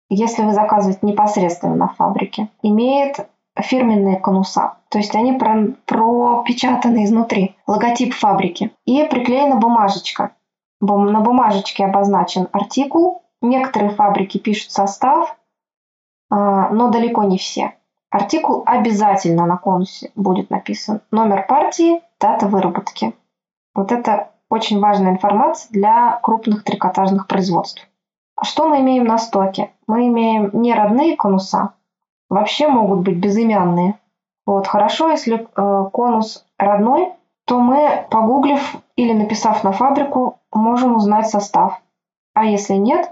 [0.09, 4.77] если вы заказываете непосредственно на фабрике, имеет фирменные конуса.
[4.89, 8.71] То есть они про пропечатаны изнутри, логотип фабрики.
[8.85, 10.31] И приклеена бумажечка.
[10.81, 13.23] На бумажечке обозначен артикул.
[13.41, 15.37] Некоторые фабрики пишут состав,
[16.29, 17.75] а, но далеко не все.
[18.15, 21.01] Артикул обязательно на конусе будет написан.
[21.11, 23.13] Номер партии, дата выработки.
[23.73, 27.85] Вот это очень важная информация для крупных трикотажных производств.
[28.41, 29.71] Что мы имеем на стоке?
[29.85, 31.73] Мы имеем не родные конуса,
[32.29, 33.99] вообще могут быть безымянные.
[34.45, 37.11] Вот, хорошо, если э, конус родной,
[37.45, 41.81] то мы, погуглив или написав на фабрику, можем узнать состав.
[42.33, 43.11] А если нет,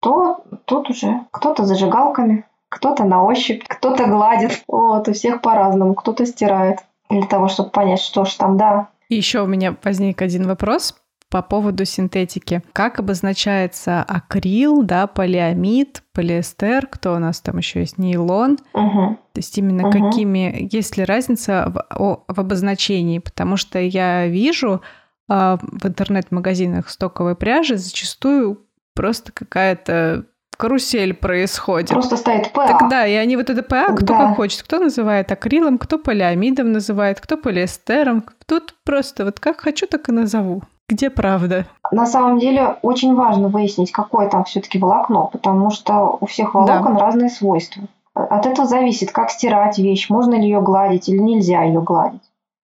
[0.00, 4.62] то тут уже кто-то зажигалками, кто-то на ощупь, кто-то гладит.
[4.66, 5.94] Вот, у всех по-разному.
[5.94, 6.78] Кто-то стирает
[7.10, 8.88] для того, чтобы понять, что ж там, да.
[9.08, 10.94] И еще у меня возник один вопрос
[11.28, 12.62] по поводу синтетики.
[12.72, 18.58] Как обозначается акрил, да, полиамид, полиэстер, кто у нас там еще есть, нейлон?
[18.72, 19.18] Угу.
[19.32, 19.92] То есть именно угу.
[19.92, 23.18] какими, есть ли разница в, о, в обозначении?
[23.18, 24.80] Потому что я вижу
[25.28, 30.26] э, в интернет-магазинах стоковой пряжи зачастую просто какая-то
[30.60, 31.90] карусель происходит.
[31.90, 32.66] Просто стоит ПА.
[32.68, 34.18] Тогда и они вот это ПА, кто да.
[34.18, 34.62] как хочет.
[34.62, 38.24] Кто называет акрилом, кто полиамидом называет, кто полиэстером.
[38.46, 40.62] Тут просто вот как хочу, так и назову.
[40.88, 41.66] Где правда?
[41.92, 46.94] На самом деле очень важно выяснить, какое там все-таки волокно, потому что у всех волокон
[46.94, 47.00] да.
[47.00, 47.84] разные свойства.
[48.14, 52.22] От этого зависит, как стирать вещь, можно ли ее гладить или нельзя ее гладить.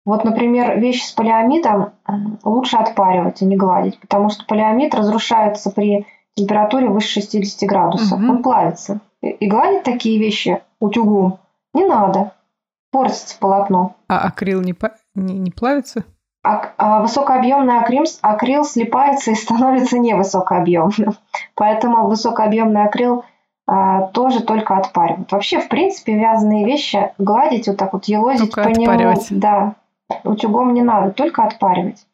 [0.05, 1.93] Вот, например, вещи с полиамидом
[2.45, 8.19] лучше отпаривать, а не гладить, потому что полиамид разрушается при температуре выше 60 градусов.
[8.19, 8.31] Угу.
[8.31, 9.01] Он плавится.
[9.21, 11.39] И гладить такие вещи утюгом
[11.75, 12.33] не надо.
[12.91, 13.95] Портится полотно.
[14.09, 14.75] А акрил не,
[15.15, 16.05] не, не плавится?
[16.43, 21.15] А, а высокообъемный акрил, акрил слипается и становится невысокообъемным.
[21.55, 23.25] Поэтому высокообъемный акрил
[23.67, 25.31] а, тоже только отпаривают.
[25.31, 29.15] Вообще, в принципе, вязаные вещи гладить вот так вот, елозить только по нему.
[29.31, 29.75] Да,
[30.25, 32.05] утюгом не надо, только отпаривать.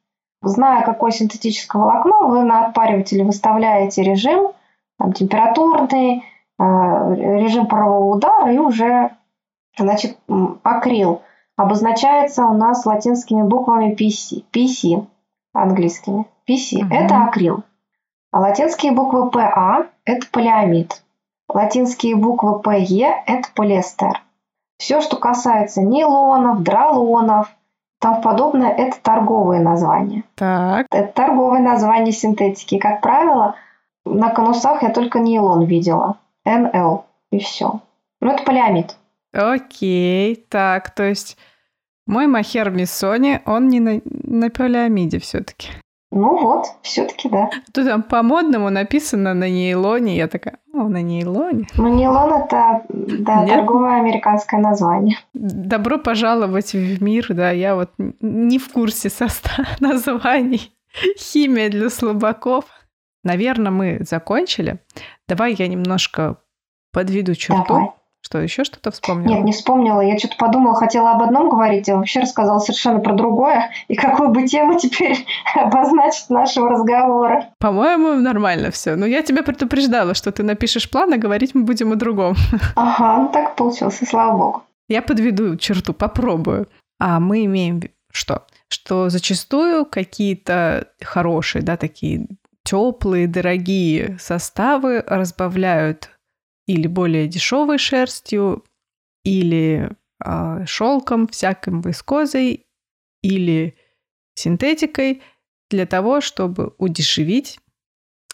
[0.42, 4.52] Зная, какое синтетическое волокно, вы на отпаривателе выставляете режим
[4.98, 6.24] там, температурный,
[6.58, 9.10] э, режим парового удара и уже
[9.78, 10.18] значит,
[10.62, 11.22] акрил
[11.56, 15.06] обозначается у нас латинскими буквами PC, PC
[15.52, 16.26] английскими.
[16.48, 16.94] PC угу.
[16.94, 17.64] это акрил.
[18.30, 21.02] А латинские буквы PA– это полиамид.
[21.48, 24.22] Латинские буквы PE– это полиэстер.
[24.78, 27.55] Все, что касается нейлонов, дролонов,
[28.06, 30.22] тому подобное, это торговые названия.
[30.36, 30.86] Так.
[30.92, 32.78] Это торговые названия синтетики.
[32.78, 33.56] Как правило,
[34.04, 36.18] на конусах я только нейлон видела.
[36.44, 37.80] НЛ и все.
[38.20, 38.96] Ну, это полиамид.
[39.32, 41.36] Окей, так, то есть
[42.06, 45.68] мой махер Миссони, он не на, на полиамиде все-таки.
[46.16, 47.50] Ну вот, все-таки да.
[47.74, 50.16] Тут там по-модному написано на нейлоне.
[50.16, 51.66] Я такая, о, на нейлоне.
[51.76, 53.50] Ну, нейлон это, да, Нет?
[53.50, 55.18] торговое американское название.
[55.34, 60.72] Добро пожаловать в мир, да, я вот не в курсе состава названий.
[61.18, 62.64] Химия для слабаков.
[63.22, 64.78] Наверное, мы закончили.
[65.28, 66.38] Давай я немножко
[66.92, 67.64] подведу черту.
[67.68, 67.90] Давай.
[68.26, 69.36] Что, еще что-то вспомнила?
[69.36, 70.00] Нет, не вспомнила.
[70.00, 73.70] Я что-то подумала, хотела об одном говорить, а вообще рассказала совершенно про другое.
[73.86, 75.24] И какую бы тему теперь
[75.54, 77.50] обозначить нашего разговора.
[77.60, 78.96] По-моему, нормально все.
[78.96, 82.34] Но я тебя предупреждала, что ты напишешь план, а говорить мы будем о другом.
[82.74, 84.62] Ага, ну так получилось, и слава богу.
[84.88, 86.66] Я подведу черту, попробую.
[86.98, 88.42] А мы имеем что?
[88.66, 92.26] Что зачастую какие-то хорошие, да, такие
[92.64, 96.10] теплые, дорогие составы разбавляют
[96.66, 98.64] или более дешевой шерстью,
[99.24, 99.90] или
[100.24, 102.66] э, шелком, всяким вискозой,
[103.22, 103.76] или
[104.34, 105.22] синтетикой
[105.70, 107.58] для того, чтобы удешевить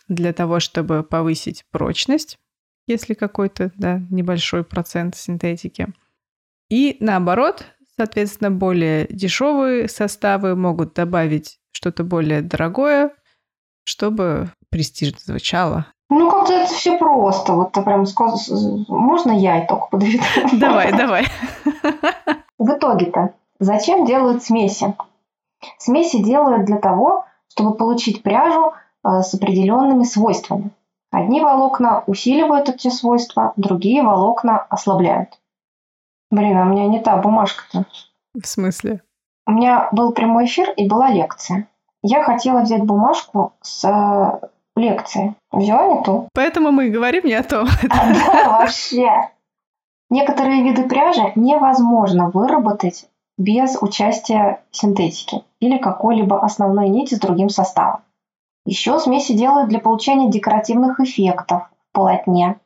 [0.08, 2.38] для того, чтобы повысить прочность,
[2.86, 5.88] если какой-то да, небольшой процент синтетики.
[6.68, 7.66] И наоборот,
[7.96, 13.14] соответственно, более дешевые составы могут добавить что-то более дорогое,
[13.84, 15.86] чтобы престижно звучало.
[16.14, 17.54] Ну, как-то это все просто.
[17.54, 18.50] Вот прям сказ...
[18.88, 20.22] Можно я итог подведу?
[20.52, 21.26] Давай, давай.
[22.58, 24.94] В итоге-то зачем делают смеси?
[25.78, 28.72] Смеси делают для того, чтобы получить пряжу
[29.04, 30.70] э, с определенными свойствами.
[31.10, 35.38] Одни волокна усиливают эти свойства, другие волокна ослабляют.
[36.30, 37.86] Блин, а у меня не та бумажка-то.
[38.34, 39.00] В смысле?
[39.46, 41.68] У меня был прямой эфир и была лекция.
[42.02, 45.34] Я хотела взять бумажку с э, лекции.
[45.50, 46.28] Взяла не ту.
[46.34, 47.66] Поэтому мы и говорим не о том.
[47.90, 49.30] А, да, вообще.
[50.10, 53.08] Некоторые виды пряжи невозможно выработать
[53.38, 58.02] без участия синтетики или какой-либо основной нити с другим составом.
[58.64, 62.56] Еще смеси делают для получения декоративных эффектов в полотне.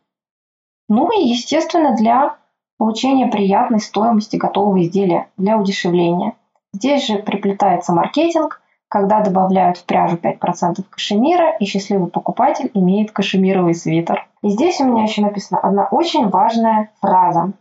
[0.88, 2.36] Ну и, естественно, для
[2.78, 6.34] получения приятной стоимости готового изделия, для удешевления.
[6.72, 8.60] Здесь же приплетается маркетинг,
[8.96, 14.26] когда добавляют в пряжу 5% кашемира, и счастливый покупатель имеет кашемировый свитер.
[14.40, 17.52] И здесь у меня еще написана одна очень важная фраза,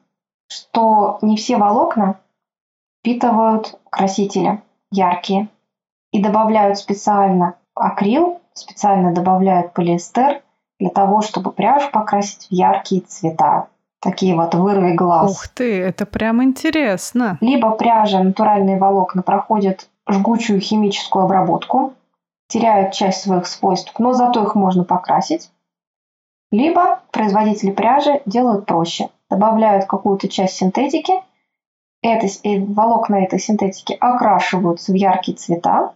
[0.47, 2.15] что не все волокна
[3.01, 4.61] впитывают красители
[4.91, 5.49] яркие
[6.13, 10.41] и добавляют специально акрил, специально добавляют полиэстер
[10.79, 13.67] для того, чтобы пряжу покрасить в яркие цвета.
[13.99, 15.31] Такие вот вырви глаз.
[15.31, 17.37] Ух ты, это прям интересно.
[17.41, 21.93] Либо пряжа, натуральные волокна проходят жгучую химическую обработку,
[22.47, 25.49] теряют часть своих свойств, но зато их можно покрасить.
[26.51, 29.09] Либо производители пряжи делают проще.
[29.29, 31.13] Добавляют какую-то часть синтетики,
[32.01, 35.93] это, волокна этой синтетики окрашиваются в яркие цвета,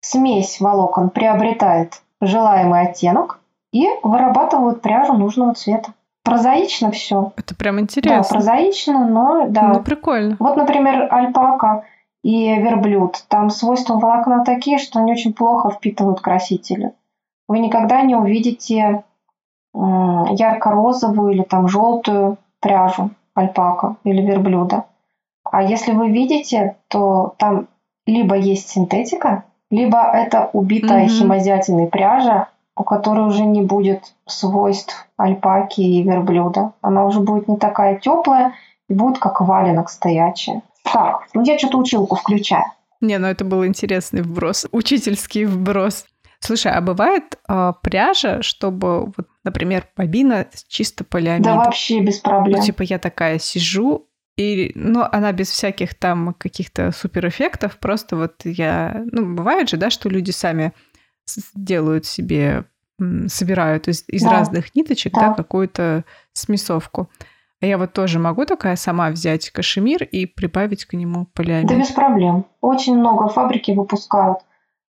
[0.00, 3.40] смесь волокон приобретает желаемый оттенок
[3.72, 5.92] и вырабатывают пряжу нужного цвета.
[6.22, 7.32] Прозаично все.
[7.36, 8.22] Это прям интересно.
[8.22, 9.72] Да, прозаично, но да.
[9.74, 10.36] Ну, прикольно.
[10.38, 11.84] Вот, например, альпака
[12.22, 13.24] и верблюд.
[13.28, 16.92] Там свойства волокна такие, что они очень плохо впитывают красители.
[17.48, 19.04] Вы никогда не увидите
[19.72, 24.84] ярко-розовую или там желтую пряжу альпака или верблюда.
[25.44, 27.68] А если вы видите, то там
[28.06, 31.08] либо есть синтетика, либо это убитая mm-hmm.
[31.08, 36.72] химозятиной пряжа, у которой уже не будет свойств альпаки и верблюда.
[36.82, 38.54] Она уже будет не такая теплая
[38.88, 40.62] и будет как валенок стоячая.
[40.84, 42.64] Так, ну я что-то училку включаю.
[43.00, 46.04] Не, ну это был интересный вброс, учительский вброс.
[46.40, 51.42] Слушай, а бывает э, пряжа, чтобы, вот, например, бобина чисто полиамид?
[51.42, 52.58] Да вообще без проблем.
[52.58, 58.40] Ну, типа я такая сижу, и, ну, она без всяких там каких-то суперэффектов, просто вот
[58.44, 59.02] я...
[59.12, 60.72] Ну, бывает же, да, что люди сами
[61.54, 62.64] делают себе,
[63.26, 64.30] собирают из, из да.
[64.30, 67.10] разных ниточек, да, да какую-то смесовку.
[67.62, 71.68] А я вот тоже могу такая сама взять кашемир и прибавить к нему полиамид?
[71.68, 72.46] Да без проблем.
[72.60, 74.38] Очень много фабрики выпускают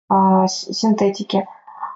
[0.10, 1.46] а, синтетики.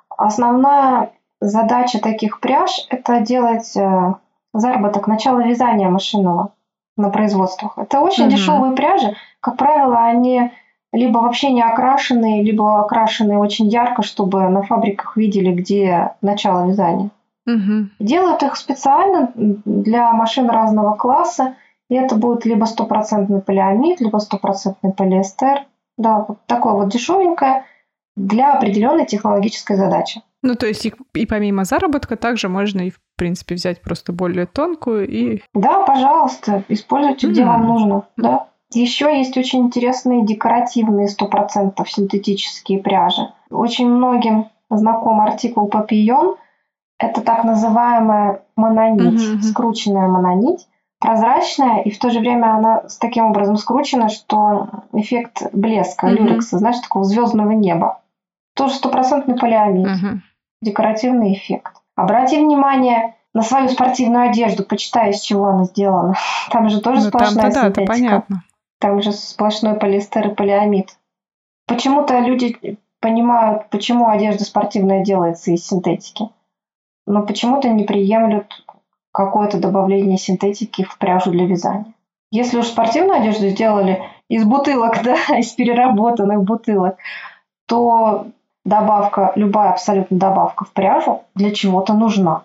[0.10, 4.20] Основная задача таких пряж– это делать а,
[4.54, 6.54] заработок начала вязания машинного
[6.98, 7.78] на производствах.
[7.78, 8.32] Это очень угу.
[8.32, 9.16] дешевые пряжи.
[9.40, 10.52] Как правило, они
[10.92, 17.10] либо вообще не окрашенные, либо окрашенные очень ярко, чтобы на фабриках видели, где начало вязания.
[17.46, 17.90] Угу.
[18.00, 21.56] Делают их специально для машин разного класса,
[21.90, 25.66] и это будет либо стопроцентный полиамид, либо стопроцентный полиэстер.
[25.98, 27.66] Да, вот такое вот дешевенькое
[28.16, 30.22] для определенной технологической задачи.
[30.42, 34.46] Ну, то есть и, и помимо заработка также можно и, в принципе, взять просто более
[34.46, 35.42] тонкую и...
[35.54, 38.48] Да, пожалуйста, используйте, где вам нужно, да.
[38.72, 43.30] Еще есть очень интересные декоративные 100% синтетические пряжи.
[43.50, 46.36] Очень многим знаком артикул Papillon.
[46.98, 49.42] Это так называемая мононить, mm-hmm.
[49.42, 50.68] скрученная мононить.
[51.00, 56.16] Прозрачная, и в то же время она с таким образом скручена, что эффект блеска, mm-hmm.
[56.16, 58.02] люрекса, знаешь, такого звездного неба.
[58.56, 59.88] Тоже стопроцентный полиамид.
[59.88, 60.18] Mm-hmm.
[60.62, 61.74] Декоративный эффект.
[61.96, 66.16] Обрати внимание на свою спортивную одежду, почитай, из чего она сделана.
[66.52, 67.76] Там же тоже ну, сплошная там-то, синтетика.
[67.76, 68.44] Да, это понятно.
[68.80, 70.98] Там же сплошной полиэстер и полиамид.
[71.68, 76.30] Почему-то люди понимают, почему одежда спортивная делается из синтетики.
[77.06, 78.66] Но почему-то не приемлют
[79.12, 81.94] какое-то добавление синтетики в пряжу для вязания.
[82.32, 86.98] Если уж спортивную одежду сделали из бутылок, да, из переработанных бутылок,
[87.68, 88.28] то
[88.66, 92.44] добавка, любая абсолютно добавка в пряжу для чего-то нужна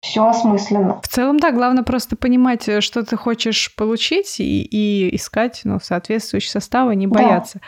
[0.00, 1.00] все осмысленно.
[1.02, 5.78] В целом, да, главное просто понимать, э, что ты хочешь получить и, и искать ну,
[5.80, 7.58] соответствующие составы, не бояться.
[7.58, 7.66] Да.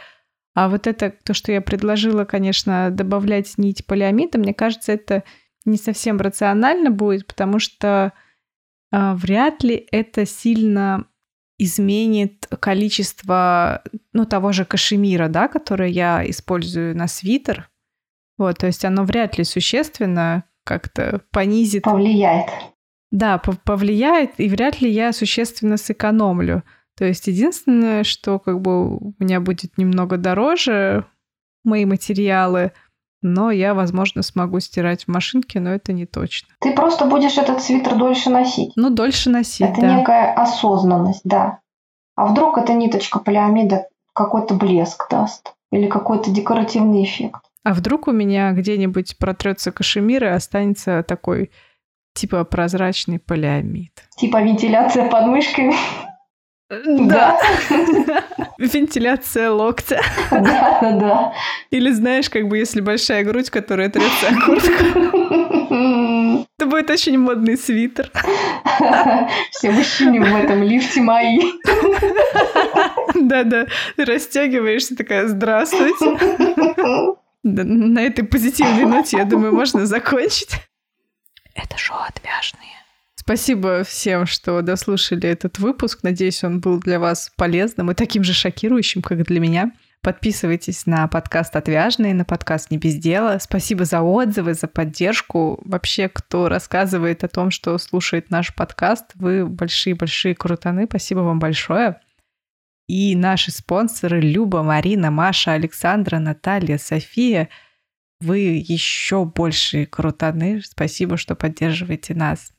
[0.55, 5.25] А вот это, то, что я предложила, конечно, добавлять нить полиамида, мне кажется, это
[5.65, 8.13] не совсем рационально будет, потому что
[8.93, 11.07] э, вряд ли это сильно
[11.59, 13.83] изменит количество,
[14.13, 17.71] ну, того же кашемира, да, которое я использую на свитер.
[18.39, 21.85] Вот, то есть оно вряд ли существенно как-то понизит.
[21.85, 22.49] Повлияет.
[23.11, 26.65] Да, повлияет, и вряд ли я существенно сэкономлю.
[26.97, 31.07] То есть единственное, что как бы у меня будет немного дороже
[31.65, 32.73] мои материалы,
[33.23, 36.49] но я, возможно, смогу стирать в машинке, но это не точно.
[36.61, 38.73] Ты просто будешь этот свитер дольше носить.
[38.77, 39.97] Ну, дольше носить, Это да.
[39.97, 41.61] некая осознанность, да.
[42.16, 45.55] А вдруг эта ниточка полиамида какой-то блеск даст?
[45.70, 47.41] Или какой-то декоративный эффект?
[47.64, 51.51] А вдруг у меня где-нибудь протрется кашемир и останется такой
[52.14, 53.93] типа прозрачный полиамид?
[54.16, 55.75] Типа вентиляция под мышками?
[56.87, 57.39] Да.
[58.59, 60.01] Вентиляция локтя.
[60.31, 61.33] Да, да, да.
[61.70, 64.73] Или знаешь, как бы если большая грудь, которая трется о куртку.
[66.59, 68.11] Это будет очень модный свитер.
[69.51, 71.41] Все мужчины в этом лифте мои.
[73.14, 73.66] Да-да,
[73.97, 76.16] ты расстегиваешься такая, здравствуйте.
[77.43, 80.53] На этой позитивной ноте, я думаю, можно закончить.
[81.55, 82.82] Это шоу отвяжные.
[83.15, 86.01] Спасибо всем, что дослушали этот выпуск.
[86.03, 89.73] Надеюсь, он был для вас полезным и таким же шокирующим, как для меня.
[90.03, 93.39] Подписывайтесь на подкаст «Отвяжные», на подкаст «Не без дела».
[93.39, 95.63] Спасибо за отзывы, за поддержку.
[95.65, 100.87] Вообще, кто рассказывает о том, что слушает наш подкаст, вы большие-большие крутаны.
[100.89, 102.01] Спасибо вам большое.
[102.89, 107.49] И наши спонсоры Люба, Марина, Маша, Александра, Наталья, София.
[108.21, 110.63] Вы еще большие крутаны.
[110.65, 112.53] Спасибо, что поддерживаете нас.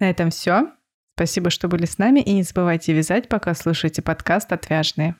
[0.00, 0.72] На этом все.
[1.14, 5.16] Спасибо, что были с нами, и не забывайте вязать, пока слушаете подкаст «Отвяжные».